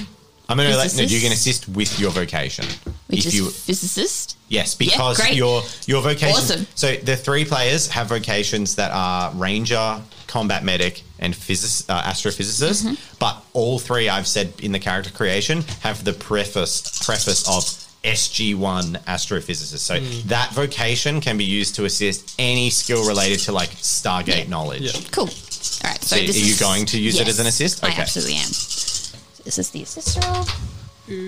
[0.53, 2.65] I'm going to let no, you can assist with your vocation.
[3.09, 4.37] Which if is you physicist.
[4.49, 5.35] Yes, because great.
[5.35, 6.29] your your vocation.
[6.37, 6.67] Awesome.
[6.75, 12.85] So the three players have vocations that are ranger, combat medic, and physic, uh, astrophysicist.
[12.85, 12.95] Mm-hmm.
[13.19, 17.65] But all three I've said in the character creation have the preface preface of
[18.05, 19.79] SG one astrophysicist.
[19.79, 20.29] So Hmm.
[20.29, 24.83] that vocation can be used to assist any skill related to like Stargate knowledge.
[24.95, 25.01] Yeah.
[25.12, 25.25] Cool.
[25.29, 26.03] All right.
[26.03, 27.83] So So this are you is- going to use it as an assist?
[27.85, 28.03] I Okay.
[28.03, 28.51] absolutely am.
[29.44, 30.44] This is the assist roll.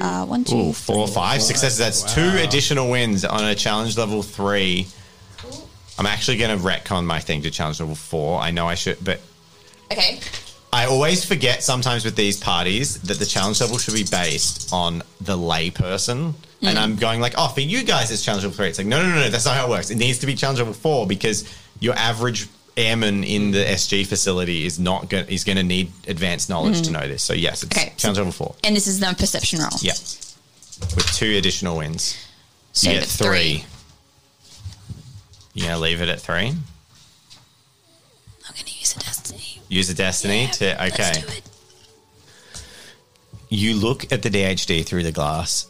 [0.01, 1.15] Uh, one, two, Ooh, four, three.
[1.15, 1.79] five successes.
[1.79, 2.15] That's Wow.
[2.33, 4.87] two additional wins on a challenge level three.
[5.99, 8.41] I'm actually going to retcon my thing to challenge level four.
[8.41, 9.21] I know I should, but
[9.93, 10.21] Okay.
[10.73, 15.03] I always forget sometimes with these parties that the challenge level should be based on
[15.21, 16.35] the layperson.
[16.63, 18.69] And I'm going like, oh, for you guys, it's challenge level three.
[18.69, 19.91] It's like, no, no, no, no, that's not how it works.
[19.91, 21.45] It needs to be challenge level four because
[21.79, 26.49] your average airman in the SG facility is not going is going to need advanced
[26.49, 26.93] knowledge to mm-hmm.
[26.95, 27.23] know this.
[27.23, 28.55] So yes, it's Okay, so- challenge level four.
[28.65, 29.71] And this is the perception roll.
[29.81, 32.17] Yeah, with two additional wins,
[32.73, 33.59] So you get three.
[33.59, 33.65] three.
[35.55, 36.53] You gonna leave it at three?
[38.47, 39.61] I'm going to use a destiny.
[39.69, 41.03] Use a destiny Yeah, to okay.
[41.03, 41.51] Let's do it.
[43.49, 45.67] You look at the DHD through the glass,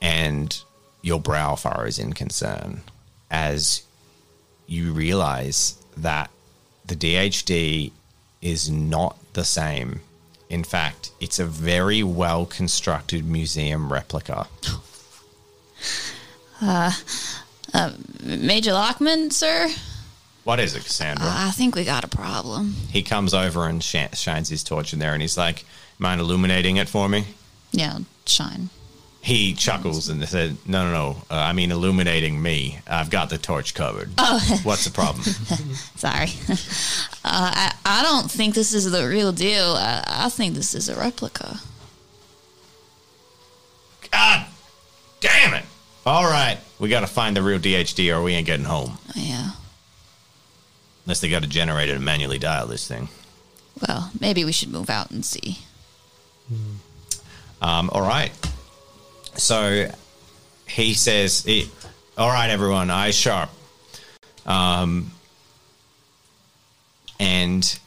[0.00, 0.58] and
[1.02, 2.82] your brow furrows in concern
[3.30, 3.82] as
[4.66, 6.30] you realize that
[6.84, 7.92] the DHD
[8.42, 10.00] is not the same.
[10.48, 14.48] In fact, it's a very well constructed museum replica.
[16.60, 16.92] Uh,
[17.72, 19.70] uh, Major Lockman, sir?
[20.44, 21.24] What is it, Cassandra?
[21.26, 22.74] Uh, I think we got a problem.
[22.90, 25.64] he comes over and sh- shines his torch in there, and he's like,
[25.98, 27.26] "Mind illuminating it for me?"
[27.72, 28.70] Yeah, shine.
[29.22, 31.22] He chuckles and said, "No, no, no.
[31.30, 32.78] Uh, I mean illuminating me.
[32.86, 34.10] I've got the torch covered.
[34.16, 34.60] Oh.
[34.62, 35.24] What's the problem?"
[35.96, 36.30] Sorry.
[37.24, 39.74] uh, I, I don't think this is the real deal.
[39.76, 41.60] I, I think this is a replica.
[44.10, 44.46] God
[45.20, 45.64] damn it!
[46.06, 48.98] All right, we got to find the real DHD, or we ain't getting home.
[49.14, 49.50] Yeah.
[51.04, 53.08] Unless they got a generator to manually dial this thing.
[53.86, 55.58] Well, maybe we should move out and see.
[57.62, 58.32] Um, all right.
[59.36, 59.90] So
[60.66, 61.46] he says,
[62.16, 63.50] "All right, everyone, eyes sharp."
[64.46, 65.12] Um,
[67.18, 67.78] and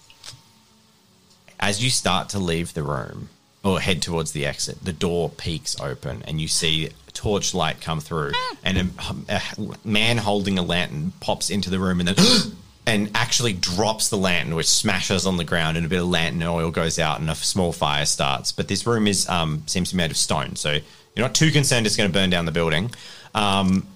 [1.59, 3.29] as you start to leave the room
[3.63, 8.31] or head towards the exit, the door peeks open, and you see torchlight come through,
[8.63, 8.87] and a,
[9.29, 9.41] a
[9.83, 12.51] man holding a lantern pops into the room, and then.
[12.85, 16.43] And actually drops the lantern, which smashes on the ground, and a bit of lantern
[16.43, 18.51] oil goes out, and a small fire starts.
[18.51, 20.79] But this room is um, seems to be made of stone, so
[21.15, 22.91] you're not too concerned it's going to burn down the building.
[23.35, 23.87] Um,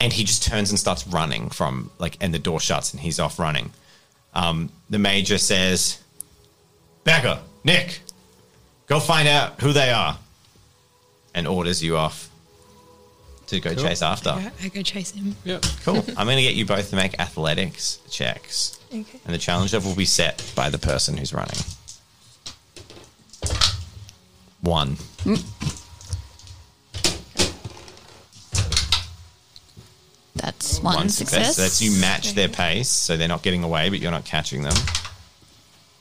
[0.00, 3.18] and he just turns and starts running from like, and the door shuts and he's
[3.18, 3.70] off running.
[4.34, 6.02] Um, the major says,
[7.04, 8.00] Becca, Nick,
[8.86, 10.18] go find out who they are,
[11.34, 12.28] and orders you off
[13.46, 13.84] to go Cool.
[13.84, 14.30] chase after.
[14.30, 15.36] I, I go chase him.
[15.44, 15.64] Yep.
[15.84, 15.96] Cool.
[16.16, 18.78] I'm going to get you both to make athletics checks.
[18.92, 19.20] Okay.
[19.24, 21.56] And the challenge level will be set by the person who's running.
[24.60, 24.96] One.
[30.46, 31.56] That's one, success.
[31.56, 34.62] So that's you match their pace, so they're not getting away, but you're not catching
[34.62, 34.72] them.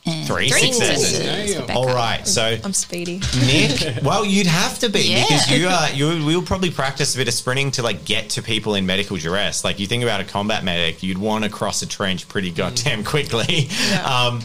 [0.07, 1.17] And Three successes.
[1.17, 1.61] Damn.
[1.61, 1.79] for Becca.
[1.79, 2.27] All right.
[2.27, 3.21] So I'm speedy.
[3.43, 5.23] Nick, well, you'd have to be Yeah.
[5.23, 8.43] because you are you will probably practice a bit of sprinting to like get to
[8.43, 9.63] people in medical duress.
[9.63, 13.03] Like you think about a combat medic, you'd want to cross a trench pretty goddamn
[13.03, 13.67] quickly.
[13.89, 14.03] Yeah.
[14.27, 14.41] Um,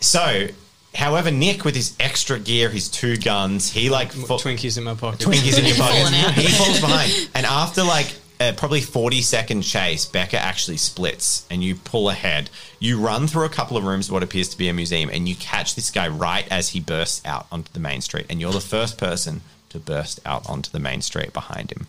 [0.00, 0.46] so,
[0.94, 4.94] however, Nick with his extra gear, his two guns, he like fo- Twinkies in my
[4.94, 5.20] pocket.
[5.20, 6.08] Twinkies in your pocket.
[6.34, 11.62] He falls behind, and after like a probably forty second chase, Becca actually splits, and
[11.62, 12.50] you pull ahead.
[12.78, 15.28] You run through a couple of rooms, of what appears to be a museum, and
[15.28, 18.52] you catch this guy right as he bursts out onto the main street, and you're
[18.52, 21.86] the first person to burst out onto the main street behind him.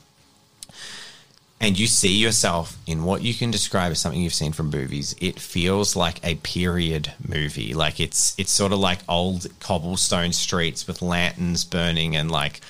[1.60, 5.16] And you see yourself in what you can describe as something you've seen from movies.
[5.20, 7.74] It feels like a period movie.
[7.74, 12.62] Like it's it's sort of like old cobblestone streets with lanterns burning and like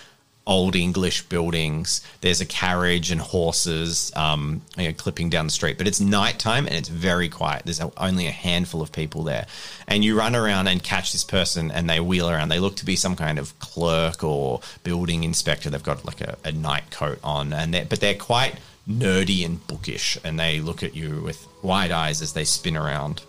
[0.47, 2.01] old English buildings.
[2.21, 6.65] There's a carriage and horses um, you know, clipping down the street, but it's nighttime
[6.65, 7.63] and it's very quiet.
[7.65, 9.45] There's only a handful of people there,
[9.88, 12.49] and you run around and catch this person, and they wheel around.
[12.49, 15.69] They look to be some kind of clerk or building inspector.
[15.69, 18.55] They've got like a, a night coat on, and they're, but they're quite
[18.89, 23.21] nerdy and bookish, and they look at you with wide eyes as they spin around.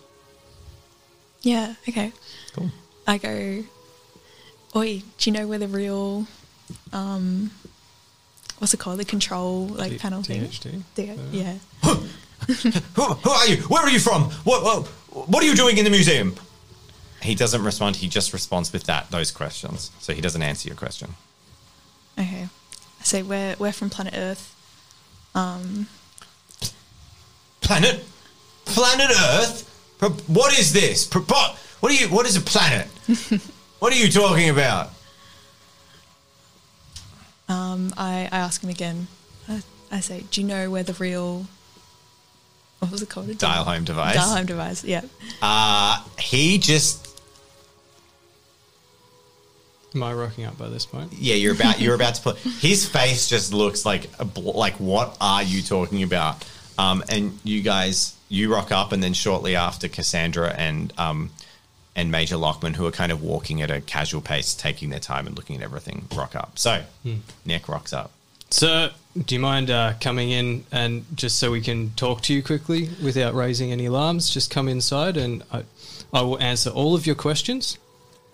[1.43, 1.75] Yeah.
[1.89, 2.13] Okay.
[2.53, 2.71] Cool.
[3.07, 3.65] I go.
[4.77, 6.27] Oi, do you know where the real,
[6.93, 7.51] um,
[8.59, 8.99] what's it called?
[8.99, 10.43] The control like T- panel thing.
[10.43, 10.83] THD?
[10.95, 11.55] The- yeah.
[12.95, 13.57] Who, who are you?
[13.63, 14.25] Where are you from?
[14.45, 14.87] What, what
[15.29, 16.37] what are you doing in the museum?
[17.21, 17.97] He doesn't respond.
[17.97, 19.91] He just responds with that those questions.
[19.99, 21.15] So he doesn't answer your question.
[22.19, 22.49] Okay.
[23.01, 24.55] I say we're we're from planet Earth.
[25.35, 25.89] Um,
[27.61, 28.05] Planet,
[28.65, 29.65] planet Earth.
[29.99, 31.05] Pro- What is this?
[31.07, 32.09] Pro- What what are you?
[32.09, 32.87] What is a planet?
[33.81, 34.91] what are you talking about?
[37.49, 39.07] Um, I, I ask him again.
[39.49, 41.47] I, I say, do you know where the real,
[42.81, 43.29] what was it called?
[43.31, 44.15] A Dial home device.
[44.17, 44.85] Dial home device.
[44.85, 45.03] Yeah.
[45.41, 47.07] Uh, he just
[49.95, 51.13] Am I rocking up by this point?
[51.15, 51.35] yeah.
[51.35, 55.17] You're about you're about to put his face just looks like a bl- like what
[55.21, 56.45] are you talking about?
[56.77, 61.31] Um, and you guys you rock up, and then shortly after Cassandra and um,
[61.99, 65.27] and Major Lockman, who are kind of walking at a casual pace, taking their time
[65.27, 66.57] and looking at everything, rock up.
[66.57, 66.85] So
[67.45, 68.13] Nick rocks up.
[68.51, 68.91] So,
[69.27, 72.89] do you mind uh, coming in and just so we can talk to you quickly
[73.03, 74.31] without raising any alarms?
[74.31, 75.65] Just come inside and I,
[76.15, 77.79] I will answer all of your questions.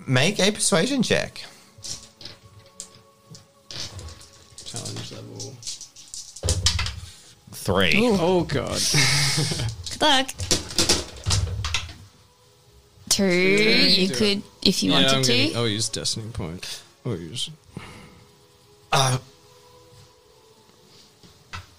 [0.07, 1.42] Make a persuasion check.
[4.66, 5.57] Challenge level.
[7.53, 7.94] Three.
[8.20, 8.79] Oh God!
[9.90, 10.31] Good luck.
[13.14, 13.24] Two.
[13.27, 15.46] You do could, if you yeah, wanted I'm to.
[15.48, 16.83] gonna, I'll use Destiny point.
[17.07, 17.48] I'll use.
[18.90, 19.18] Uh,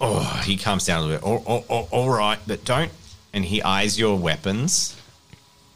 [0.00, 1.46] oh, he calms down a little bit.
[1.46, 2.90] Oh, oh, oh, all right, but don't.
[3.34, 4.96] And he eyes your weapons,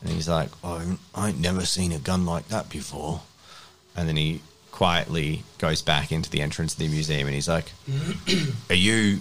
[0.01, 3.20] and he's like, oh, "I ain't never seen a gun like that before."
[3.94, 7.70] And then he quietly goes back into the entrance of the museum, and he's like,
[8.70, 9.20] "Are you,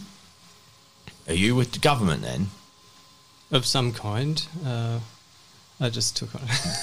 [1.27, 2.47] are you with the government then?"
[3.51, 4.41] Of some kind.
[4.65, 4.99] Uh,
[5.81, 6.41] I just took on.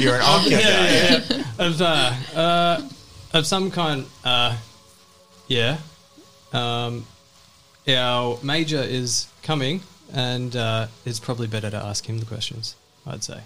[0.00, 1.64] You're, an Ocker guy.
[1.64, 2.88] of uh, uh,
[3.32, 4.06] of some kind.
[4.24, 4.56] Uh,
[5.48, 5.78] yeah.
[6.52, 7.06] Um,
[7.88, 9.80] our major is coming,
[10.12, 12.76] and uh, it's probably better to ask him the questions.
[13.06, 13.40] I'd say.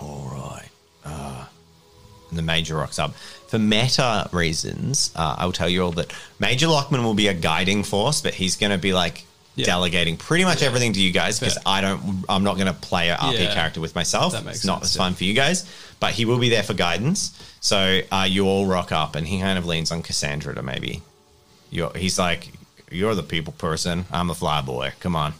[0.00, 0.68] All right.
[1.04, 1.46] Uh,
[2.30, 3.14] and the Major rocks up.
[3.48, 7.84] For meta reasons, uh, I'll tell you all that Major Lockman will be a guiding
[7.84, 9.24] force, but he's going to be like
[9.56, 9.66] Yeah.
[9.66, 11.62] delegating pretty much everything to you guys because Fair.
[11.66, 12.24] I don't.
[12.28, 13.54] I'm not going to play a RP Yeah.
[13.54, 14.32] character with myself.
[14.32, 15.02] That makes it's not sense, as yeah.
[15.04, 15.64] fun for you guys,
[16.00, 17.32] but he will be there for guidance.
[17.60, 21.02] So uh, you all rock up, and he kind of leans on Cassandra to maybe.
[21.70, 22.50] You're, he's like,
[22.90, 24.06] "You're the people person.
[24.12, 24.92] I'm the fly boy.
[25.00, 25.34] Come on."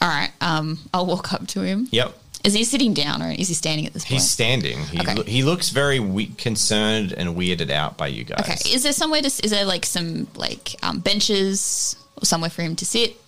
[0.00, 0.30] All right.
[0.40, 1.88] Um, I'll walk up to him.
[1.90, 2.16] Yep.
[2.42, 4.14] Is he sitting down or is he standing at this point?
[4.14, 4.78] He's standing.
[4.86, 5.14] He, Okay.
[5.14, 8.40] loo- he looks very we- concerned and weirded out by you guys.
[8.40, 8.56] Okay.
[8.74, 9.26] Is there somewhere to?
[9.26, 13.20] Is there like some like um, benches or somewhere for him to sit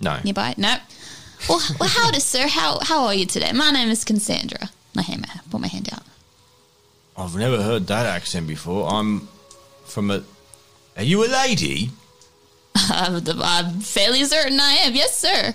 [0.00, 0.18] no.
[0.24, 0.54] nearby?
[0.56, 0.76] No.
[1.48, 2.48] Well, well, how does sir?
[2.48, 3.52] How how are you today?
[3.52, 4.70] My name is Cassandra.
[4.94, 6.02] My hand, put my hand out.
[7.16, 8.88] I've never heard that accent before.
[8.88, 9.28] I'm
[9.84, 10.22] from a.
[10.96, 11.90] Are you a lady?
[12.74, 14.94] I'm, I'm fairly certain I am.
[14.94, 15.54] Yes, sir.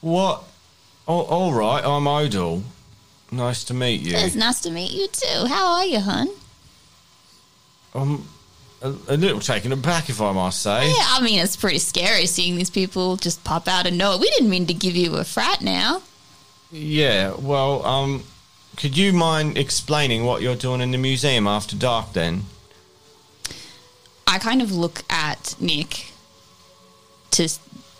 [0.00, 0.44] What?
[1.06, 2.62] Oh, all right, I'm Odell.
[3.30, 4.16] Nice to meet you.
[4.16, 5.46] It's nice to meet you too.
[5.46, 6.28] How are you, hun?
[7.94, 8.24] I'm
[8.82, 10.88] a, a little taken aback, if I must say.
[10.88, 14.20] Yeah, I mean, it's pretty scary seeing these people just pop out and know it.
[14.20, 16.02] We didn't mean to give you a frat now.
[16.70, 18.24] Yeah, well, um,
[18.76, 22.44] could you mind explaining what you're doing in the museum after dark then?
[24.26, 26.12] I kind of look at Nick
[27.32, 27.48] to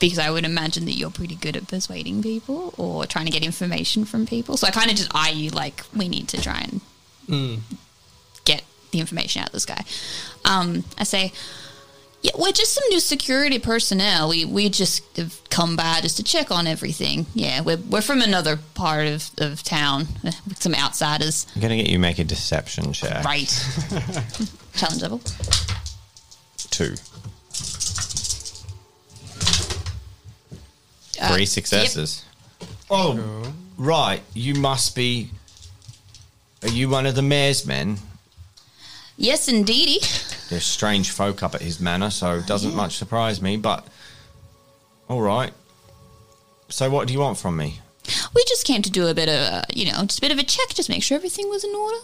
[0.00, 3.44] because I would imagine that you're pretty good at persuading people or trying to get
[3.44, 4.56] information from people.
[4.56, 6.80] So I kind of just eye you like we need to try and
[7.28, 7.60] get
[8.92, 9.84] the information out of this guy.
[10.44, 11.32] Um, I say,
[12.22, 14.28] yeah, we're just some new security personnel.
[14.28, 17.26] We we just have come by just to check on everything.
[17.34, 20.06] Yeah, we're we're from another part of, of town,
[20.54, 21.46] some outsiders.
[21.56, 23.24] I'm gonna get you make a deception check.
[23.24, 23.48] Right.
[24.74, 25.20] Challenge level.
[26.70, 26.94] Two.
[31.20, 32.24] Uh, Three successes.
[32.88, 34.22] Oh, right.
[34.34, 35.30] You must be.
[36.62, 37.98] Are you one of the mayor's men?
[39.22, 40.00] Yes, indeedy.
[40.50, 43.86] There's strange folk up at his manor, so it doesn't much surprise me, but.
[45.08, 45.52] All right.
[46.68, 47.80] So, what do you want from me?
[48.34, 50.38] We just came to do a bit of, uh, you know, just a bit of
[50.38, 51.98] a check, just make sure everything was in order.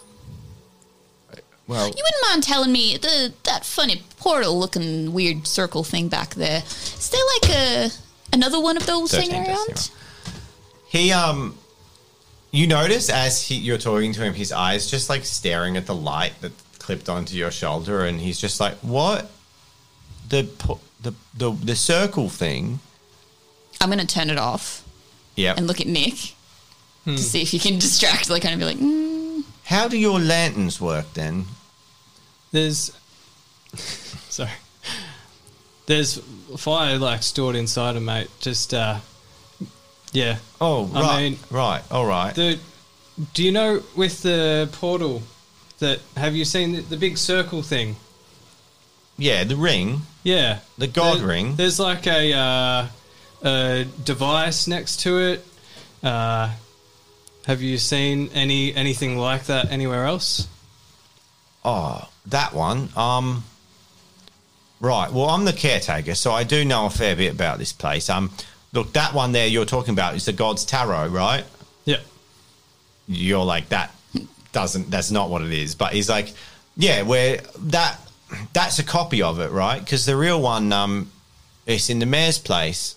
[1.67, 6.63] Well, You wouldn't mind telling me the that funny portal-looking weird circle thing back there?
[6.65, 7.89] Is there like a
[8.33, 9.91] another one of those 13 hanging around?
[10.87, 11.57] He um
[12.49, 15.93] you notice as he you're talking to him his eyes just like staring at the
[15.93, 16.53] light that
[16.89, 19.29] clipped onto your shoulder and he's just like what
[20.27, 20.41] the
[21.03, 22.79] the the, the circle thing
[23.79, 24.83] I'm gonna turn it off
[25.35, 26.33] yeah and look at Nick
[27.05, 28.29] to see if he can distract.
[28.29, 31.45] Like, kind of be like, mm, how do your lanterns work then
[32.51, 32.91] There's
[34.29, 34.49] sorry.
[35.85, 36.17] There's
[36.57, 38.29] fire like stored inside him, mate.
[38.39, 38.97] Just uh,
[40.11, 40.37] yeah.
[40.59, 42.59] oh I right mean- right all right The
[43.35, 45.21] do you know with the portal
[45.79, 47.95] that have you seen the, the big circle thing?
[49.17, 51.55] yeah the ring Yeah, The god There- ring?
[51.55, 52.87] There's like a uh,
[53.43, 55.45] a device next to it.
[56.03, 56.51] Uh,
[57.45, 60.47] have you seen any anything like that anywhere else?
[61.65, 63.43] oh that one um
[64.79, 68.09] right well i'm the caretaker so i do know a fair bit about this place
[68.09, 68.31] um
[68.71, 71.43] look that one there you're talking about is the god's tarot right
[71.83, 71.97] Yeah.
[73.09, 73.93] you're like that
[74.51, 76.33] doesn't that's not what it is but he's like
[76.75, 77.99] yeah where that
[78.53, 81.11] that's a copy of it right because the real one um
[81.65, 82.95] it's in the mayor's place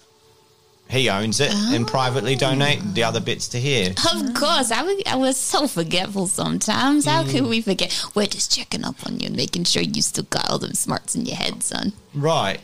[0.88, 4.70] he owns it and privately donate the other bits to here of course.
[4.70, 7.07] I was, I was so forgetful sometimes.
[7.07, 8.05] How could we forget?
[8.14, 11.14] We're just checking up on you, and making sure you still got all them smarts
[11.14, 11.92] in your head, son.
[12.14, 12.61] right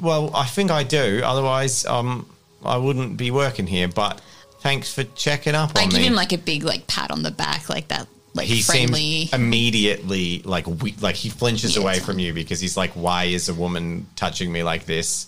[0.00, 2.26] well i think i do otherwise um
[2.64, 4.20] i wouldn't be working here but
[4.60, 7.30] thanks for checking up I on give him like a big like pat on the
[7.30, 9.26] back, like that, like he friendly.
[9.26, 13.24] seems immediately like we, like he flinches Yeah, away from you because he's like, "Why
[13.24, 15.26] is a woman touching me like this?"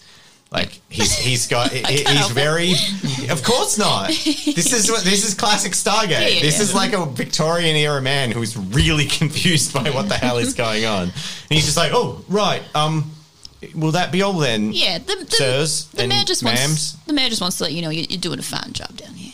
[0.51, 2.73] Like he's he's got he- he's very.
[3.31, 4.09] Of course not.
[4.09, 6.11] This is what this is classic Stargate.
[6.11, 10.15] Yeah, yeah, this is like a Victorian era man who's really confused by what the
[10.15, 11.13] hell is going on, and
[11.49, 13.11] he's just like, "Oh right, um,
[13.75, 16.67] will that be all then?" yeah, the, the, Sirs the and mayor just ma'ams.
[16.69, 18.95] wants the mayor just wants to let you know you- you're doing a fine job
[18.97, 19.33] down here.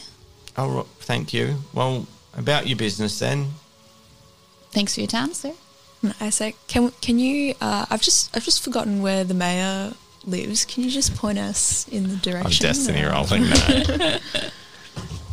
[0.56, 1.56] Oh, thank you.
[1.74, 2.06] Well,
[2.37, 3.53] about your business then.
[4.70, 5.53] Thanks for your time, sir.
[6.03, 7.55] And I say, can can you?
[7.61, 9.93] Uh, I've just I've just forgotten where the mayor
[10.24, 10.64] lives.
[10.64, 12.62] Can you just point us in the I'm direction?
[12.66, 14.20] destiny or- rolling that.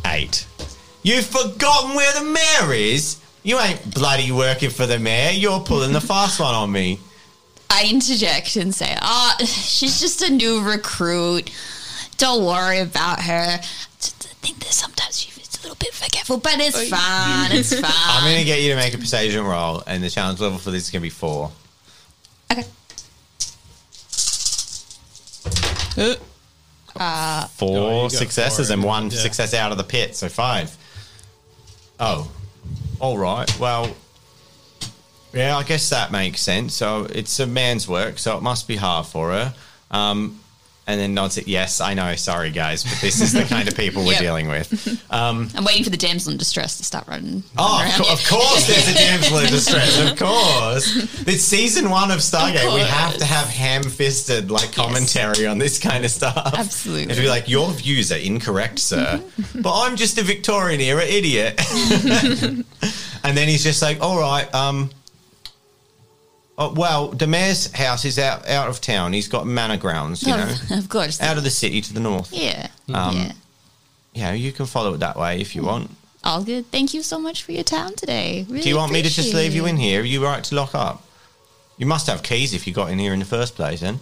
[0.06, 0.46] Eight.
[1.02, 3.20] You've forgotten where the mayor is?
[3.42, 5.30] You ain't bloody working for the mayor.
[5.32, 6.98] You're pulling the fast one on me.
[7.70, 11.50] I interject and say, "Ah, she's just a new recruit.
[12.16, 15.35] Don't worry about her." I think that sometimes she's a
[15.66, 17.52] little bit forgetful, but it's fine.
[17.52, 17.84] It's fine.
[17.84, 20.70] I'm going to get you to make a persuasion roll, and the challenge level for
[20.70, 21.50] this is going to be four.
[22.52, 22.64] okay.
[25.96, 29.18] Four Oh, you got successes four, and one yeah.
[29.18, 30.76] success out of the pit, so five.
[31.98, 32.30] Oh,
[33.00, 33.58] all right.
[33.58, 33.94] Well,
[35.32, 36.74] yeah, I guess that makes sense.
[36.74, 39.54] So it's a man's work, so it must be hard for her.
[39.90, 40.40] Um,
[40.88, 41.48] and then nods it.
[41.48, 42.14] Yes, I know.
[42.14, 44.20] Sorry, guys, but this is the kind of people we're Yep.
[44.20, 45.04] dealing with.
[45.10, 47.42] I'm waiting for the damsel in distress to start running.
[47.58, 50.10] Oh, running of, co- of course, there's a damsel in distress.
[50.10, 52.66] Of course, it's season one of Stargate.
[52.68, 56.54] Of we have to have ham-fisted like commentary on this kind of stuff.
[56.56, 57.04] Absolutely.
[57.12, 59.20] and be like, your views are incorrect, sir.
[59.56, 61.60] but I'm just a Victorian era idiot.
[63.24, 64.90] and then he's just like, all right, um,
[66.58, 69.12] Oh, well, the mayor's house is out out of town.
[69.12, 71.20] He's got manor grounds, you know, Of, course.
[71.20, 72.32] out of the city to the north.
[72.32, 72.68] yeah.
[72.92, 73.32] Um, yeah.
[74.14, 75.90] Yeah, you can follow it that way if you want.
[76.24, 76.64] All good.
[76.72, 78.46] Thank you so much for your time today.
[78.48, 80.00] Really Do you want me to just leave you in here?
[80.00, 81.02] Are you right to lock up?
[81.76, 84.00] You must have keys if you got in here in the first place, then.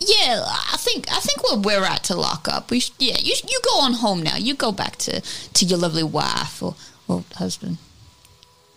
[0.00, 2.70] Yeah, I think I think we're we're right to lock up.
[2.72, 4.36] We should, yeah, you you go on home now.
[4.36, 6.74] You go back to to your lovely wife or
[7.06, 7.78] or husband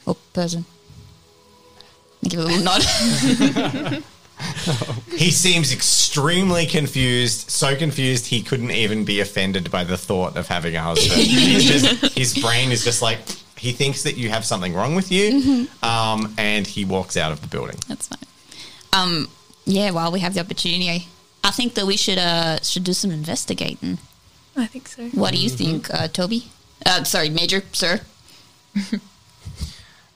[0.06, 0.66] or person.
[2.24, 4.04] I give a little nod.
[5.16, 10.48] He seems extremely confused, so confused he couldn't even be offended by the thought of
[10.48, 11.22] having a husband.
[11.22, 13.20] He's just, his brain is just like,
[13.58, 17.42] he thinks that you have something wrong with you, um, and he walks out of
[17.42, 17.78] the building.
[17.88, 18.20] That's fine.
[18.94, 19.28] Um,
[19.66, 19.92] yeah.
[19.92, 21.08] While we have the opportunity,
[21.44, 24.00] I think that we should uh should do some investigating.
[24.58, 25.04] I think so.
[25.10, 26.52] What do you think, uh, Toby?
[26.86, 28.02] Uh, sorry, Major, sir.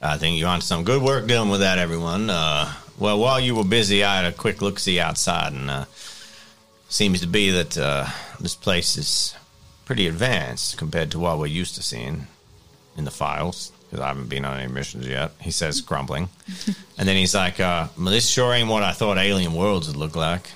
[0.06, 2.30] I think you're on some good work dealing with that, everyone.
[2.30, 5.86] Uh, well, while you were busy, I had a quick look see outside, and uh,
[6.88, 8.06] seems to be that uh,
[8.40, 9.36] this place is
[9.86, 12.28] pretty advanced compared to what we're used to seeing
[12.96, 13.72] in the files.
[13.86, 16.30] Because I haven't been on any missions yet, he says, grumbling.
[16.98, 19.98] and then he's like, uh, well, "This sure ain't what I thought alien worlds would
[19.98, 20.52] look like."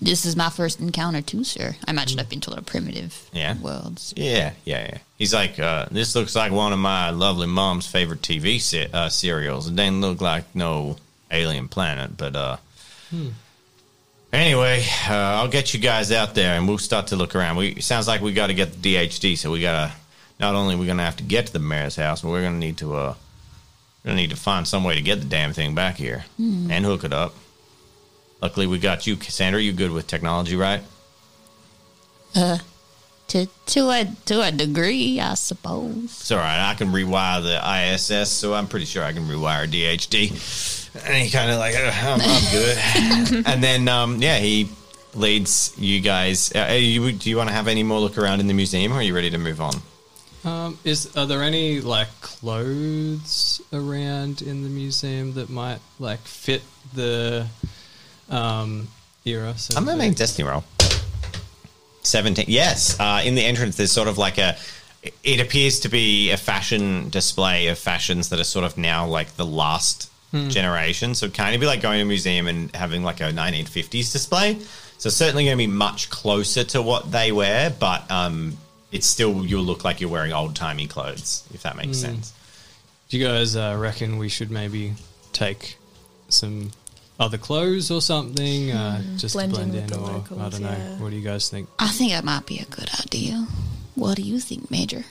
[0.00, 1.74] This is my first encounter too, sir.
[1.86, 3.56] I imagine I've been to a lot of primitive Yeah.
[3.58, 4.14] worlds.
[4.16, 4.98] Yeah, yeah, yeah.
[5.18, 9.08] He's like, uh, this looks like one of my lovely mom's favorite TV se- uh,
[9.08, 9.66] serials.
[9.68, 10.96] It didn't look like no
[11.32, 12.56] alien planet, but uh,
[14.32, 17.56] anyway, uh, I'll get you guys out there and we'll start to look around.
[17.56, 19.92] We sounds like we got to get the DHD, so we gotta.
[20.40, 22.58] Not only are we gonna have to get to the mayor's house, but we're gonna
[22.58, 23.14] need to uh,
[24.04, 26.84] we're gonna need to find some way to get the damn thing back here and
[26.84, 27.34] hook it up.
[28.40, 29.60] Luckily, we got you, Cassandra.
[29.60, 30.82] You good with technology, right?
[32.34, 32.58] Uh,
[33.28, 36.04] to to a to a degree, I suppose.
[36.04, 36.70] It's all right.
[36.70, 37.58] I can rewire the
[37.92, 40.30] ISS, so I'm pretty sure I can rewire DHD.
[41.06, 43.46] And he kind of like, "Uh, I'm, I'm good.
[43.46, 44.68] and then, um, yeah, he
[45.14, 46.52] leads you guys.
[46.54, 48.96] Uh, you, do you want to have any more look around in the museum, or
[48.96, 49.74] are you ready to move on?
[50.44, 56.62] Um, is are there any like clothes around in the museum that might like fit
[56.94, 57.46] the
[58.28, 58.88] um,
[59.24, 59.56] era?
[59.56, 60.64] So I'm gonna make Destiny roll.
[62.02, 62.46] Seventeen.
[62.48, 62.98] Yes.
[62.98, 64.56] Uh, in the entrance, there's sort of like a.
[65.22, 69.36] It appears to be a fashion display of fashions that are sort of now like
[69.36, 71.14] the last generation.
[71.14, 74.12] So it kind of be like going to a museum and having like a 1950s
[74.12, 74.58] display.
[74.98, 78.58] So certainly going to be much closer to what they wear, but um,
[78.92, 82.32] it's still you'll look like you're wearing old timey clothes if that makes sense.
[83.08, 84.94] Do you guys uh, reckon we should maybe
[85.32, 85.78] take
[86.28, 86.72] some
[87.18, 90.08] other clothes or something uh, just Blend to in blend with in, the
[90.38, 90.70] or I don't know.
[90.70, 90.98] yeah.
[90.98, 91.68] What do you guys think?
[91.78, 93.46] I think that might be a good idea.
[93.96, 95.04] What do you think, Major?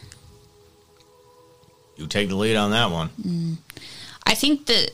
[1.97, 3.58] You take the lead on that one.
[4.26, 4.91] I think that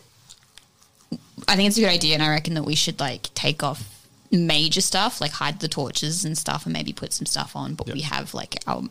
[1.47, 4.07] I think it's a good idea, and I reckon that we should like take off
[4.31, 7.75] major stuff, like hide the torches and stuff, and maybe put some stuff on.
[7.75, 7.95] But Yep.
[7.95, 8.83] we have like our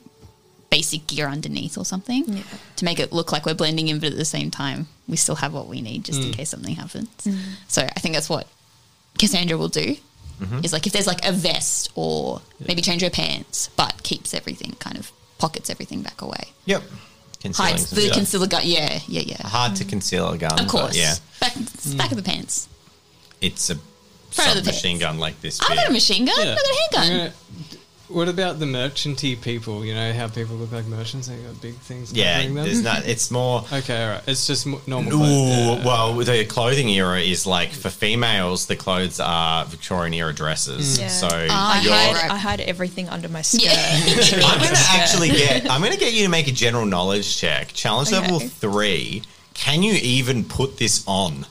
[0.73, 2.43] basic gear underneath or something Yeah.
[2.77, 5.35] to make it look like we're blending in, but at the same time, we still
[5.35, 6.33] have what we need just in mm.
[6.33, 7.11] case something happens.
[7.25, 7.39] Mm.
[7.68, 8.47] So I think that's what
[9.18, 9.97] Cassandra will do.
[10.41, 10.64] Mm-hmm.
[10.64, 14.73] Is like if there's like a vest or maybe change her pants, but keeps everything
[14.81, 16.45] kind of pockets everything back away.
[16.64, 16.83] Yep.
[17.43, 18.16] Concealing Hides the stuff.
[18.16, 18.62] concealer gun.
[18.64, 19.47] Yeah, yeah, yeah.
[19.47, 20.59] Hard to conceal a gun.
[20.59, 20.97] Of course.
[20.97, 21.14] Yeah.
[21.39, 21.55] Back,
[21.97, 22.68] back of the pants.
[23.41, 23.77] It's a
[24.31, 25.05] Front of the submachine pants.
[25.05, 25.61] gun like this.
[25.61, 26.35] I've got a machine gun.
[26.39, 26.53] Yeah.
[26.53, 27.03] I've got a handgun.
[27.03, 27.82] I'm gonna-
[28.12, 29.84] what about the merchanty people?
[29.84, 31.28] You know how people look like merchants?
[31.28, 32.12] They got big things.
[32.12, 33.06] Yeah, covering there's not.
[33.06, 33.64] It's more.
[33.72, 34.22] Okay, all right.
[34.26, 35.12] It's just normal.
[35.14, 35.78] Ooh, clothes.
[35.78, 35.84] Yeah.
[35.84, 40.98] well, the clothing era is like for females, the clothes are Victorian era dresses.
[41.00, 41.08] Yeah.
[41.08, 41.92] So Ah, I you're.
[41.92, 42.30] hide.
[42.30, 43.62] I hide everything under my skirt.
[43.64, 44.40] Yeah.
[44.46, 45.70] I'm gonna actually get.
[45.70, 47.68] I'm gonna get you to make a general knowledge check.
[47.68, 48.20] Challenge Okay.
[48.20, 49.22] level three.
[49.54, 51.46] Can you even put this on?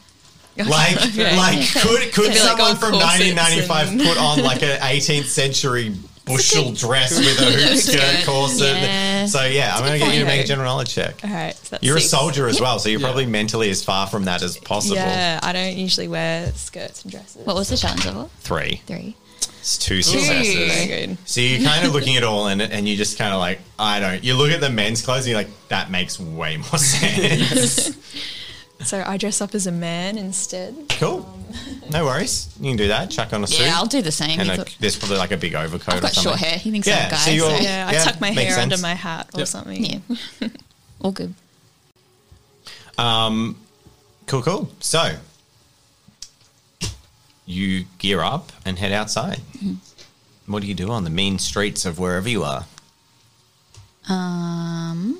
[0.57, 1.35] Like, Okay.
[1.37, 5.95] like could could Could be like someone from 1995 put on like an 18th century
[6.31, 8.75] bushel dress with a hoop skirt corset?
[8.77, 9.25] Yeah.
[9.25, 11.15] So yeah, I'm gonna get you to make a general knowledge check.
[11.23, 12.13] All right, so that's You're six.
[12.13, 13.05] a soldier as well, so you're Yeah.
[13.07, 14.95] probably mentally as far from that as possible.
[14.95, 17.45] Yeah, I don't usually wear skirts and dresses.
[17.45, 18.29] What was the challenge level?
[18.39, 18.81] Three.
[18.87, 19.15] Three.
[19.59, 20.55] It's two successes.
[20.55, 21.17] Very good.
[21.25, 23.59] So you're kind of looking at all in and and you just kind of like,
[23.77, 24.23] I don't.
[24.23, 27.95] You look at the men's clothes and you're like, that makes way more sense.
[28.83, 30.75] So I dress up as a man instead.
[30.99, 31.27] cool.
[31.91, 32.49] No worries.
[32.59, 33.09] You can do that.
[33.11, 33.65] Chuck on a suit.
[33.65, 34.39] Yeah, I'll do the same.
[34.39, 36.31] and a, there's probably like a big overcoat I've or got something.
[36.31, 36.57] short hair.
[36.57, 37.17] He thinks Yeah, I'm a guy.
[37.17, 39.47] so you're- so- Yeah, I Yeah, tuck my makes hair under my hat or Yep.
[39.47, 39.85] something.
[39.85, 40.47] Yeah.
[41.01, 41.33] All good.
[42.97, 44.69] Cool, cool.
[44.79, 45.15] So
[47.45, 49.39] you gear up and head outside.
[49.57, 50.51] Mm-hmm.
[50.51, 52.65] What do you do on the mean streets of wherever you are?
[54.09, 55.19] Um,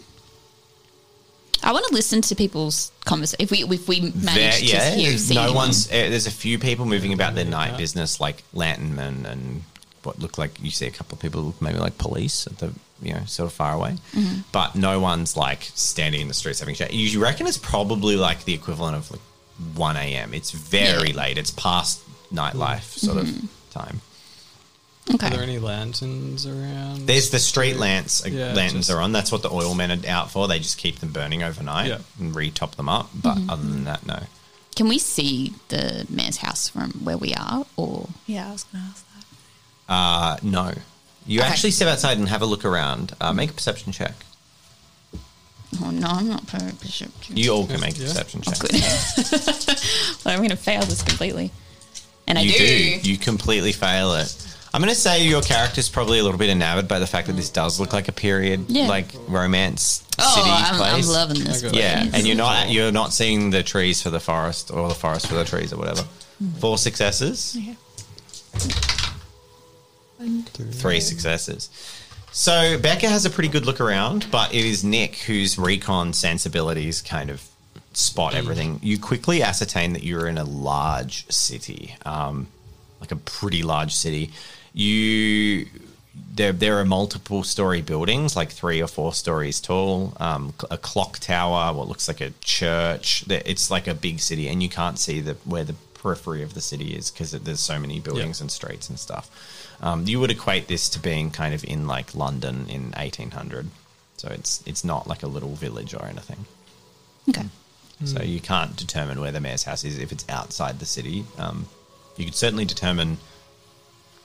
[1.64, 3.44] I want to listen to people's conversation.
[3.44, 5.56] If we if we There, manage yeah, to hear, there's see no anyone.
[5.68, 5.88] one's.
[5.88, 9.64] Uh, there's a few people moving about their night business, like lanternmen and
[10.04, 13.14] what look like you see a couple of people, maybe like police at the you
[13.14, 14.42] know sort of far away, Mm-hmm.
[14.52, 16.94] but no one's like standing in the streets having chat.
[16.94, 19.22] You reckon it's probably like the equivalent of like
[19.76, 20.34] one a.m.
[20.34, 21.16] It's very Yeah.
[21.18, 21.38] late.
[21.38, 22.02] It's past
[22.34, 23.46] nightlife sort Mm-hmm.
[23.46, 24.02] of time.
[25.10, 27.08] Are there any lanterns around?
[27.08, 28.24] There's the street lamps.
[28.26, 29.12] uh, Yeah, lanterns just- are on.
[29.12, 30.48] That's what the oil men are out for.
[30.48, 31.98] They just keep them burning overnight Yeah.
[32.20, 33.10] and retop them up.
[33.14, 33.50] But Mm-hmm.
[33.50, 34.24] other than that, no.
[34.76, 37.66] Can we see the mayor's house from where we are?
[37.76, 39.06] Or Yeah, I was going to ask
[39.88, 39.94] that.
[39.94, 40.74] Uh, no.
[41.28, 41.50] You Okay.
[41.50, 43.14] actually step outside and have a look around.
[43.20, 44.14] Uh, make a perception check.
[45.84, 47.12] oh no, I'm not very bishop.
[47.30, 48.08] You all can make a Yeah.
[48.08, 48.60] perception check.
[48.60, 48.72] Good.
[50.26, 51.52] well, I'm going to fail this completely,
[52.28, 52.58] and I You do.
[53.02, 53.10] do.
[53.10, 54.34] You completely fail it.
[54.74, 57.34] I'm going to say your character's probably a little bit enamored by the fact that
[57.34, 58.88] this does look like a period, Yeah.
[58.88, 61.08] like romance oh, city I'm, I'm place.
[61.10, 61.64] loving this.
[61.64, 62.14] I Yeah, place.
[62.14, 65.36] and you're not you're not seeing the trees for the forest or the forest for
[65.36, 66.04] the trees or whatever.
[66.60, 67.76] Four successes, Okay.
[70.72, 71.70] three successes.
[72.32, 77.02] So Becca has a pretty good look around, but it is Nick whose recon sensibilities
[77.02, 77.46] kind of
[77.94, 78.80] spot everything.
[78.82, 82.48] You quickly ascertain that you're in a large city, um,
[83.02, 84.32] like a pretty large city.
[84.74, 85.68] You
[86.34, 90.14] there there are multiple story buildings, like three or four stories tall.
[90.18, 93.24] Um, a clock tower, what looks like a church.
[93.28, 96.54] There- It's like a big city, and you can't see the where the periphery of
[96.56, 99.30] the city is because there's so many buildings and streets and stuff.
[99.82, 103.70] Um, you would equate this to being kind of in like London in 1800.
[104.18, 106.46] So it's it's not like a little village or anything.
[107.30, 107.46] Okay.
[108.04, 111.24] So you can't determine where the mayor's house is if it's outside the city.
[111.38, 111.68] Um,
[112.18, 113.18] you could certainly determine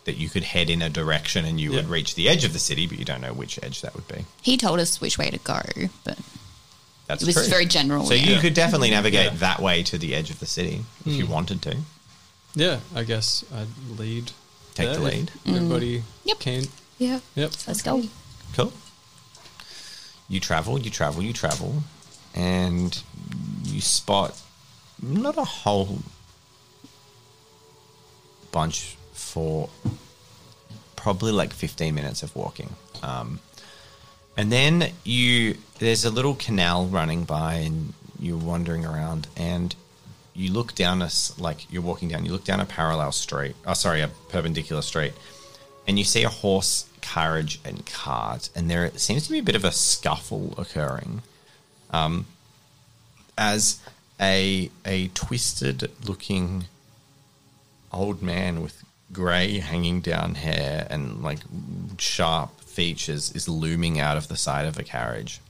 [0.06, 2.58] that you could head in a direction and you would reach the edge of the
[2.58, 4.24] city, but you don't know which edge that would be.
[4.42, 5.60] He told us which way to go,
[6.04, 6.18] but
[7.06, 7.44] That's it was true.
[7.48, 8.06] very general.
[8.06, 8.30] so yeah.
[8.34, 9.38] you could definitely navigate Yeah.
[9.38, 11.76] that way to the edge of the city if you wanted to.
[12.54, 14.32] Yeah, I guess I'd lead.
[14.74, 15.30] Take the there if lead.
[15.56, 16.02] Everybody Mm.
[16.24, 16.38] Yep.
[16.38, 16.64] keen.
[16.98, 17.20] Yeah.
[17.34, 17.52] Yep.
[17.66, 18.02] Let's go.
[18.54, 18.72] Cool.
[20.28, 21.82] You travel, you travel, you travel,
[22.34, 23.02] and
[23.64, 24.40] you spot
[25.02, 25.98] not a whole
[28.52, 28.95] bunch
[29.36, 29.68] for
[30.96, 32.70] probably like 15 minutes of walking.
[33.02, 33.40] Um,
[34.34, 39.76] and then you there's a little canal running by and you're wandering around and
[40.34, 43.74] you look down a like you're walking down you look down a parallel street oh
[43.74, 45.12] sorry a perpendicular street
[45.86, 49.54] and you see a horse carriage and cart and there seems to be a bit
[49.54, 51.22] of a scuffle occurring
[51.90, 52.26] um,
[53.36, 53.80] as
[54.18, 56.64] a a twisted looking
[57.92, 61.38] old man with grey hanging down hair and like
[61.98, 65.40] sharp features is looming out of the side of a carriage.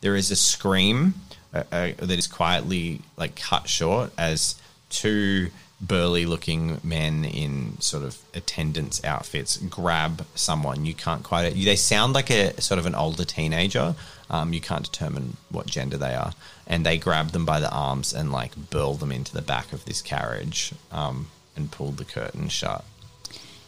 [0.00, 1.14] There is a scream
[1.52, 4.60] uh, uh, that is quietly like cut short as
[4.90, 5.50] two
[5.80, 10.84] burly looking men in sort of attendants outfits grab someone.
[10.84, 11.50] You can't quite.
[11.50, 13.94] They sound like a sort of an older teenager.
[14.28, 16.32] Um, you can't determine what gender they are,
[16.66, 19.84] and they grab them by the arms and like burl them into the back of
[19.84, 22.84] this carriage um, and pulled the curtain shut.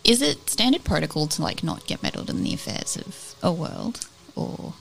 [0.05, 4.07] Is it standard protocol to like not get meddled in the affairs of a world,
[4.37, 4.75] or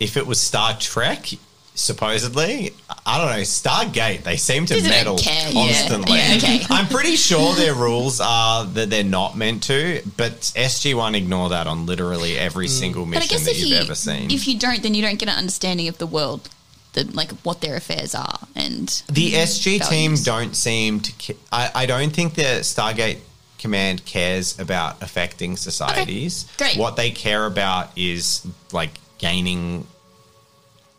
[0.00, 1.26] if it was Star Trek,
[1.74, 2.72] supposedly,
[3.04, 5.66] I don't know, Stargate, they seem to meddle care, yeah.
[5.66, 6.18] constantly.
[6.18, 6.60] Yeah, okay.
[6.70, 11.66] I'm pretty sure their rules are that they're not meant to, but SG1 ignore that
[11.66, 12.70] on literally every mm.
[12.70, 14.30] single but I mission guess that you've you ever seen.
[14.30, 16.48] if you don't, then you don't get an understanding of the world,
[16.94, 21.12] the like what their affairs are, and the SG team don't seem to.
[21.20, 23.18] Ca- I, I don't think the Stargate
[23.58, 26.46] command cares about affecting societies.
[26.56, 26.76] great.
[26.76, 29.86] What they care about is like gaining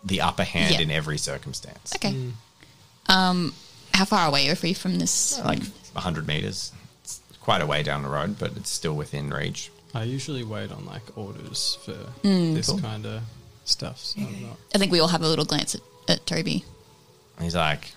[0.04, 0.82] the upper hand Yeah.
[0.82, 1.94] in every circumstance.
[1.96, 2.16] okay.
[3.08, 3.54] Um,
[3.94, 5.40] how far away are we from this?
[5.44, 5.62] like
[5.94, 6.72] 100 meters.
[7.04, 9.72] It's quite a way down the road, but it's still within reach.
[9.94, 11.94] I usually wait on like orders for
[12.24, 12.54] Mm.
[12.56, 12.80] this Cool.
[12.80, 13.22] kind of
[13.66, 14.00] stuff.
[14.00, 14.48] So I'm.
[14.74, 16.64] I think we all have a little glance at, at Toby.
[17.42, 17.92] He's like,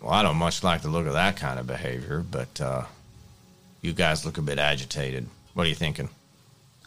[0.00, 2.84] Well, I don't much like the look of that kind of behavior, but uh,
[3.80, 5.26] you guys look a bit agitated.
[5.54, 6.08] What are you thinking?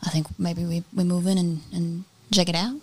[0.05, 2.75] I think maybe we, we move in and, and check it out.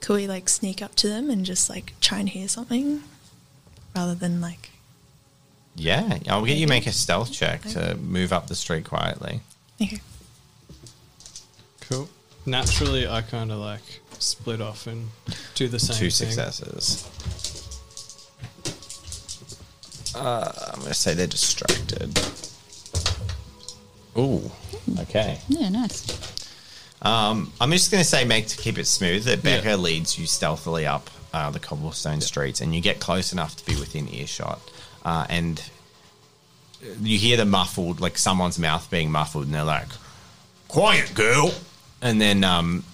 [0.00, 3.02] Could we like sneak up to them and just like try and hear something
[3.94, 4.70] rather than like
[5.74, 9.40] Yeah, I'll get you make a stealth check to move up the street quietly.
[9.80, 10.00] okay.
[11.80, 12.08] Cool.
[12.44, 15.08] Naturally, I kind of like split off and
[15.54, 16.30] do the same Two thing.
[16.30, 17.04] successes.
[20.14, 22.18] Uh, I'm going to say they're distracted.
[24.16, 24.50] Ooh,
[25.00, 25.38] okay.
[25.48, 26.06] Yeah, nice.
[27.02, 29.58] Um, I'm just going to say, make to keep it smooth, that Yeah.
[29.60, 33.66] Becca leads you stealthily up uh, the cobblestone streets, and you get close enough to
[33.66, 34.58] be within earshot,
[35.04, 35.62] uh, and
[37.02, 39.88] you hear the muffled, like someone's mouth being muffled, and they're like,
[40.68, 41.52] "Quiet, girl,"
[42.00, 42.84] and then um,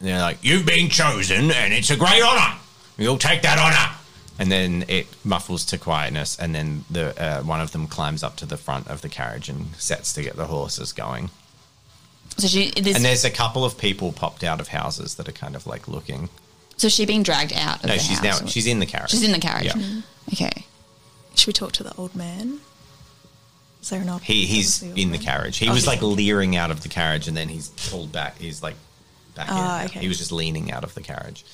[0.00, 2.56] they're like, "You've been chosen, and it's a great honor.
[2.98, 3.94] You'll take that honor."
[4.38, 8.36] And then it muffles to quietness, and then the uh, one of them climbs up
[8.36, 11.30] to the front of the carriage and sets to get the horses going.
[12.36, 15.32] So she this, And there's a couple of people popped out of houses that are
[15.32, 16.28] kind of like looking.
[16.76, 18.42] so she being dragged out of No, the she's house.
[18.42, 19.10] now she's in the carriage.
[19.12, 19.74] She's in the carriage.
[19.74, 20.00] Yeah.
[20.34, 20.66] Okay.
[21.34, 22.60] Should we talk to the old man?
[23.80, 25.56] Is there an op- He he's obviously old in the carriage.
[25.56, 28.38] He Oh, was he's like leering out of the carriage, and then he's pulled back.
[28.38, 28.74] He's like
[29.36, 29.86] back Ah, in.
[29.86, 30.00] okay.
[30.00, 31.44] He was just leaning out of the carriage,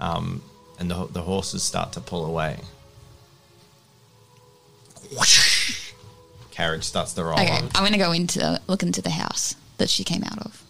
[0.00, 0.42] um,
[0.78, 2.58] and the the horses start to pull away.
[6.50, 7.34] Carriage starts to roll.
[7.40, 7.56] Okay.
[7.74, 10.62] I'm gonna go into look into the house that she came out of.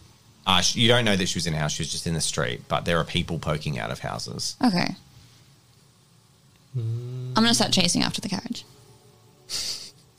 [0.47, 1.73] Uh, you don't know that she was in a house.
[1.73, 4.57] She was just in the street, but there are people poking out of houses.
[4.65, 4.95] Okay.
[6.77, 8.65] I'm gonna start chasing after the carriage.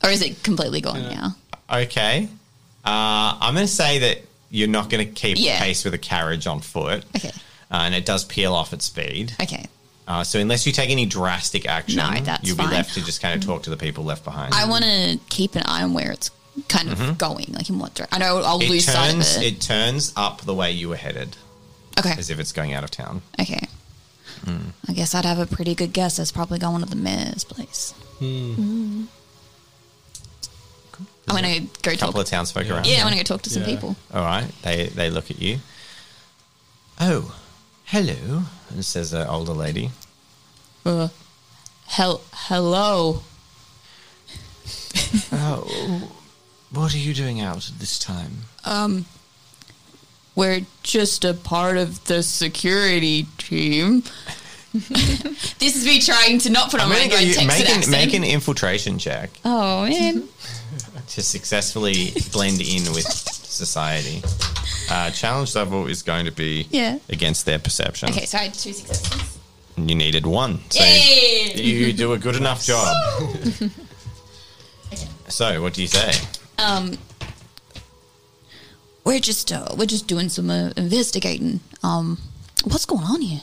[0.04, 1.14] Or is it completely gone Yeah.
[1.14, 1.36] now?
[1.70, 2.28] Okay.
[2.84, 4.18] Uh, I'm going to say that
[4.52, 5.58] you're not going to keep Yeah.
[5.58, 7.04] pace with a carriage on foot.
[7.16, 7.32] Okay.
[7.70, 9.34] Uh, and it does peel off at speed.
[9.42, 9.66] Okay.
[10.06, 12.68] Uh, so unless you take any drastic action, No, that's you'll fine.
[12.68, 14.52] be left to just kind of talk to the people left behind.
[14.54, 16.30] I want to keep an eye on where it's
[16.68, 18.14] kind of going, like in what direction.
[18.22, 18.66] I know I'll Mm-hmm.
[18.66, 19.42] it lose sight of turns it.
[19.44, 21.36] it turns up the way you were headed,
[21.98, 22.12] okay.
[22.18, 23.22] as if it's going out of town.
[23.40, 23.66] Okay.
[24.44, 24.70] Hmm.
[24.88, 26.18] I guess I'd have a pretty good guess.
[26.18, 27.94] It's probably going to the mayor's place.
[31.28, 32.22] I'm gonna go talk to A couple talk.
[32.22, 32.72] of townsfolk Yeah.
[32.74, 32.86] around.
[32.86, 33.68] yeah, I'm gonna go talk to some Yeah.
[33.68, 33.96] people.
[34.12, 34.48] All right.
[34.62, 35.60] They they look at you.
[37.00, 37.34] Oh,
[37.84, 38.44] hello.
[38.70, 39.90] And says an older lady.
[40.84, 41.08] Uh,
[41.86, 43.22] hel- hello.
[45.32, 46.10] Oh,
[46.70, 48.42] what are you doing out at this time?
[48.64, 49.06] Um,
[50.34, 54.04] we're just a part of the security team.
[54.72, 57.76] this is me trying to not put on my gonna get you, Texan make, an,
[57.76, 57.90] accent.
[57.90, 60.24] make an infiltration check oh man.
[61.12, 64.22] to successfully blend in with society.
[64.90, 66.98] Uh, challenge level is going to be Yeah.
[67.10, 68.08] against their perception.
[68.10, 69.38] Okay, so I had two successes.
[69.76, 70.60] You needed one.
[70.70, 71.52] So Yay!
[71.56, 72.94] you do a good enough job.
[75.28, 76.12] so, what do you say?
[76.58, 76.98] Um,
[79.04, 81.60] we're just uh, we're just doing some uh, investigating.
[81.82, 82.18] Um,
[82.64, 83.40] what's going on here?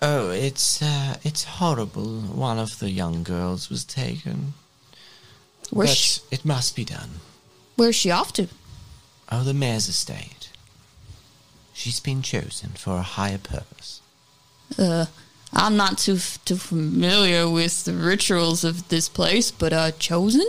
[0.00, 2.20] Oh, it's uh, it's horrible.
[2.22, 4.54] One of the young girls was taken.
[5.72, 7.20] Where's but she, it must be done.
[7.76, 8.48] where's she off to?
[9.30, 10.50] Oh, the mayor's estate.
[11.72, 14.00] She's been chosen for a higher purpose.
[14.78, 15.06] Uh,
[15.52, 20.46] I'm not too f- too familiar with the rituals of this place, but uh, chosen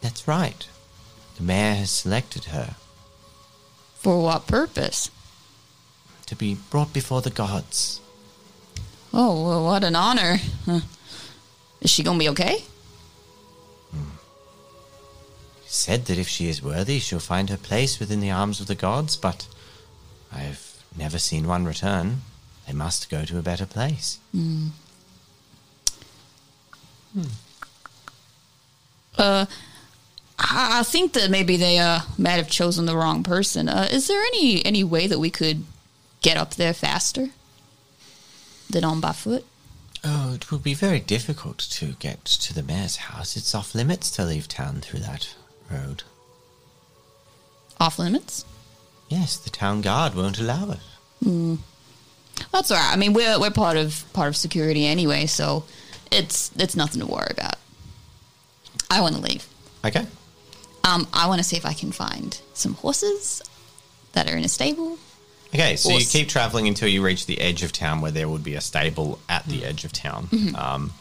[0.00, 0.66] That's right.
[1.36, 2.74] The mayor has selected her
[3.94, 5.10] for what purpose?
[6.26, 8.00] to be brought before the gods.
[9.12, 10.38] Oh, well, what an honor!
[10.64, 10.80] Huh.
[11.80, 12.64] Is she gonna be okay?
[15.74, 18.74] Said that if she is worthy, she'll find her place within the arms of the
[18.74, 19.48] gods, but
[20.30, 22.20] I've never seen one return.
[22.66, 24.18] They must go to a better place.
[29.16, 29.46] Uh,
[30.38, 33.70] I I think that maybe they uh might have chosen the wrong person.
[33.70, 35.64] Uh, is there any any way that we could
[36.20, 37.30] get up there faster
[38.68, 39.46] than on by foot?
[40.04, 43.38] Oh, it would be very difficult to get to the mayor's house.
[43.38, 45.34] It's off limits to leave town through that
[45.70, 46.02] road.
[47.80, 48.44] Off limits?
[49.08, 51.58] Yes, the town guard won't allow it.
[52.52, 52.92] That's all right.
[52.92, 55.64] I mean, we're we're part of part of security anyway, so
[56.10, 57.56] it's it's nothing to worry about.
[58.90, 59.46] I want to leave.
[59.84, 60.06] Okay.
[60.84, 63.42] Um, I want to see if I can find some horses
[64.12, 64.98] that are in a stable.
[65.54, 68.42] Okay, so you keep traveling until you reach the edge of town where there would
[68.42, 70.28] be a stable at the edge of town.
[70.56, 70.92] Um,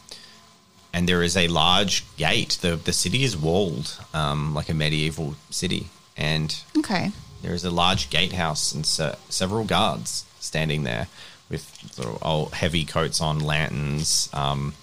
[0.93, 2.57] and there is a large gate.
[2.61, 5.87] The, the city is walled, um, like a medieval city.
[6.17, 7.11] And Okay.
[7.41, 11.07] there is a large gatehouse and se- several guards standing there
[11.49, 11.63] with
[11.93, 14.29] sort of old heavy coats on, lanterns.
[14.33, 14.73] Um,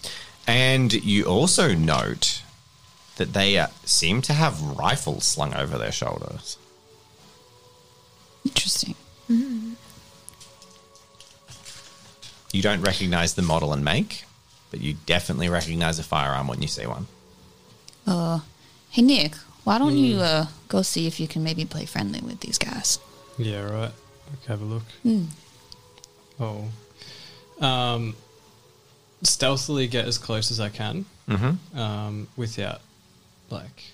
[0.46, 2.42] and you also note
[3.16, 6.56] that they uh, seem to have rifles slung over their shoulders.
[8.44, 8.94] Interesting.
[12.52, 14.24] You don't recognize the model and make,
[14.70, 17.06] but you definitely recognize a firearm when you see one.
[18.06, 18.40] Uh,
[18.90, 22.40] hey Nick, why don't you uh go see if you can maybe play friendly with
[22.40, 22.98] these guys?
[23.38, 23.92] Yeah, right.
[24.32, 24.82] Okay, have a look.
[25.02, 25.24] Hmm.
[26.40, 26.64] Oh.
[27.60, 28.14] Um,
[29.22, 31.78] stealthily get as close as I can Mm-hmm.
[31.78, 32.80] um, without,
[33.50, 33.84] like,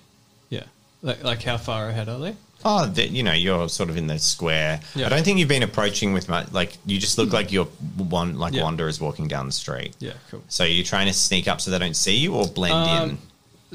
[0.50, 0.64] yeah,
[1.02, 2.36] Like, like how far ahead are they?
[2.66, 4.80] Oh, you know, you're sort of in the square.
[4.94, 5.06] Yeah.
[5.06, 6.50] I don't think you've been approaching with much.
[6.52, 8.62] Like, you just look like you're one like Yeah.
[8.62, 9.94] wanderers walking down the street.
[9.98, 10.42] Yeah, cool.
[10.48, 13.18] So you're trying to sneak up so they don't see you, or blend Um, in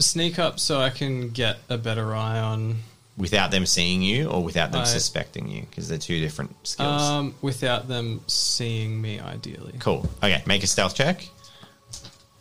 [0.01, 2.79] Sneak up so I can get a better eye on.
[3.17, 7.01] without them seeing you, or without them I- suspecting you, because they're two different skills.
[7.01, 9.73] Um, without them seeing me, ideally.
[9.79, 10.09] cool.
[10.23, 11.27] Okay, make a stealth check.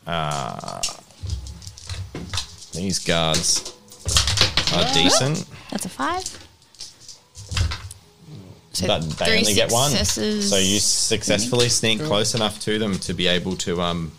[0.07, 0.81] Uh,
[2.73, 3.75] these guards
[4.75, 6.25] are decent, That's a five.
[8.73, 9.91] So but they three only get one.
[9.91, 10.51] successes.
[10.51, 12.09] So you successfully sneak Cool.
[12.09, 14.13] close enough to them to be able to um,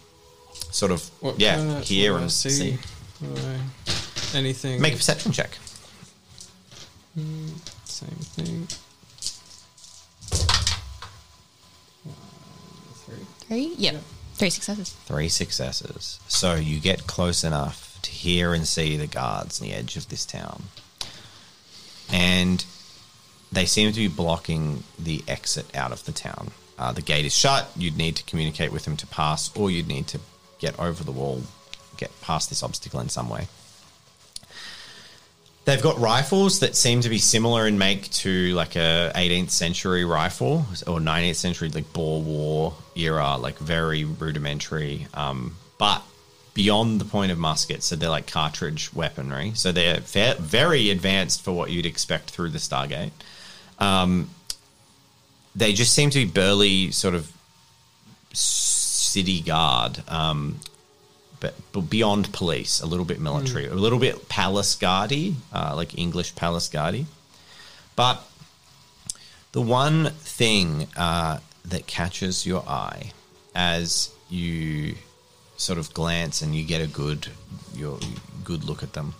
[0.72, 2.78] sort of What yeah kinda- hear what do I and see.
[3.20, 4.82] What anything?
[4.82, 5.58] Make a perception check.
[7.86, 8.68] same thing.
[13.06, 13.26] Three.
[13.47, 13.74] Three?
[13.78, 14.02] Yep.
[14.36, 14.89] Three successes.
[15.06, 16.20] Three successes.
[16.28, 20.08] So you get close enough to hear and see the guards on the edge of
[20.10, 20.64] this town.
[22.12, 22.64] And
[23.51, 26.51] they seem to be blocking the exit out of the town.
[26.78, 27.70] Uh, the gate is shut.
[27.76, 30.20] You'd need to communicate with them to pass, or you'd need to
[30.60, 31.41] get over the wall,
[31.97, 33.47] get past this obstacle in some way.
[35.66, 40.03] They've got rifles that seem to be similar in make to like a 18th century
[40.03, 46.01] rifle or 19th century like Boer War era, like very rudimentary, um, but
[46.60, 47.86] beyond the point of muskets.
[47.86, 49.53] So they're like cartridge weaponry.
[49.55, 53.12] So they're very advanced for what you'd expect through the Stargate.
[53.80, 54.30] Um,
[55.55, 57.32] they just seem to be burly, sort of
[58.34, 60.03] city guard.
[60.10, 60.60] Um,
[61.39, 65.97] but, but beyond police, a little bit military, a little bit palace guardy, uh, like
[65.97, 67.05] English palace guardy.
[67.95, 68.22] But
[69.53, 73.14] the one thing uh, that catches your eye
[73.55, 74.95] as you
[75.60, 77.28] sort of glance and you get a good
[77.76, 77.99] your
[78.45, 79.14] good look at them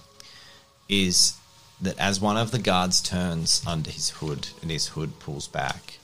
[0.88, 1.36] is
[1.82, 6.00] that as one of the guards turns under his hood and his hood pulls back,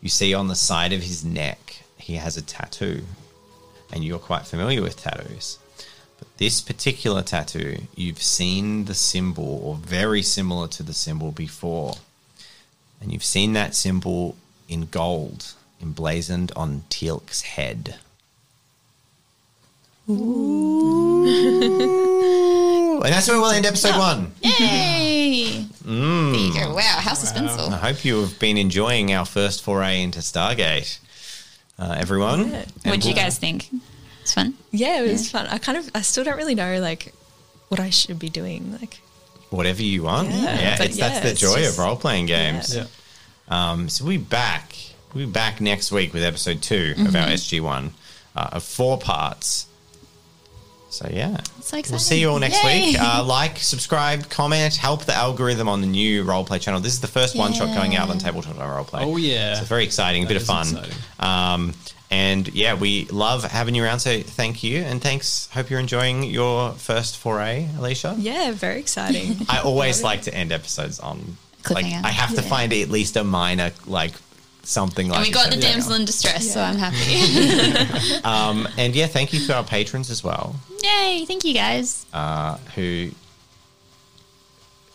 [0.00, 3.02] you see on the side of his neck he has a tattoo
[3.92, 5.58] and you're quite familiar with tattoos.
[6.18, 11.94] But this particular tattoo, you've seen the symbol or very similar to the symbol before.
[13.00, 14.36] And you've seen that symbol
[14.68, 17.96] in gold emblazoned on Teal'c's head.
[20.10, 21.26] Ooh.
[23.02, 24.32] And that's where we'll end episode one.
[24.42, 25.64] Yay!
[25.84, 26.32] Mm.
[26.32, 26.74] There you go.
[26.74, 27.72] Wow, how suspenseful.
[27.72, 30.98] I hope you have been enjoying our first foray into Stargate,
[31.78, 32.50] uh, everyone.
[32.50, 32.64] Yeah.
[32.84, 33.68] And What do you guys think?
[34.22, 34.54] It's fun.
[34.70, 35.46] Yeah, it was fun.
[35.46, 37.14] I kind of, I still don't really know like
[37.68, 38.76] what I should be doing.
[38.80, 39.00] Like,
[39.48, 40.28] Whatever you want.
[40.28, 42.76] Yeah, Yeah, but it's, that's yeah, the it's joy just- of role playing games.
[42.76, 42.84] Yeah.
[43.48, 44.76] Um, so we'll be back.
[45.14, 47.90] We'll be back next week with episode 2 of our SG1
[48.36, 49.66] uh, of four parts.
[50.90, 51.92] So yeah, So exciting.
[51.92, 52.86] we'll see you all next Yay.
[52.88, 52.96] week.
[53.00, 56.80] Uh, like, subscribe, comment, help the algorithm on the new roleplay channel.
[56.80, 59.02] This is the first one shot going out on Tabletop Roleplay.
[59.04, 59.54] Oh, yeah.
[59.54, 60.66] so it's very exciting, a bit of fun.
[61.20, 61.74] Um,
[62.10, 64.00] and yeah, we love having you around.
[64.00, 65.48] So thank you and thanks.
[65.52, 68.16] Hope you're enjoying your first foray, Alicia.
[68.18, 69.36] yeah, very exciting.
[69.48, 71.36] I always like to end episodes on
[71.70, 74.12] like I have to find at least a minor like
[74.62, 75.18] something like.
[75.18, 78.20] And we got the damsel in distress, so I'm happy.
[78.24, 81.24] Um, and yeah, thank you to our patrons as well, Yay!
[81.26, 82.06] Thank you guys.
[82.12, 83.10] uh, who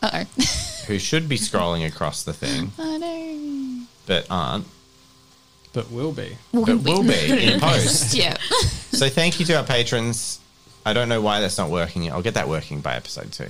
[0.01, 0.43] Uh oh.
[0.87, 3.85] who should be scrolling across the thing oh no.
[4.05, 4.65] but aren't,
[5.73, 6.37] But will be.
[6.53, 8.13] but will be in post.
[8.13, 8.37] Yeah.
[8.91, 10.39] So thank you to our patrons.
[10.85, 12.03] I don't know why that's not working.
[12.03, 12.13] yet.
[12.13, 13.49] I'll get that working by episode two.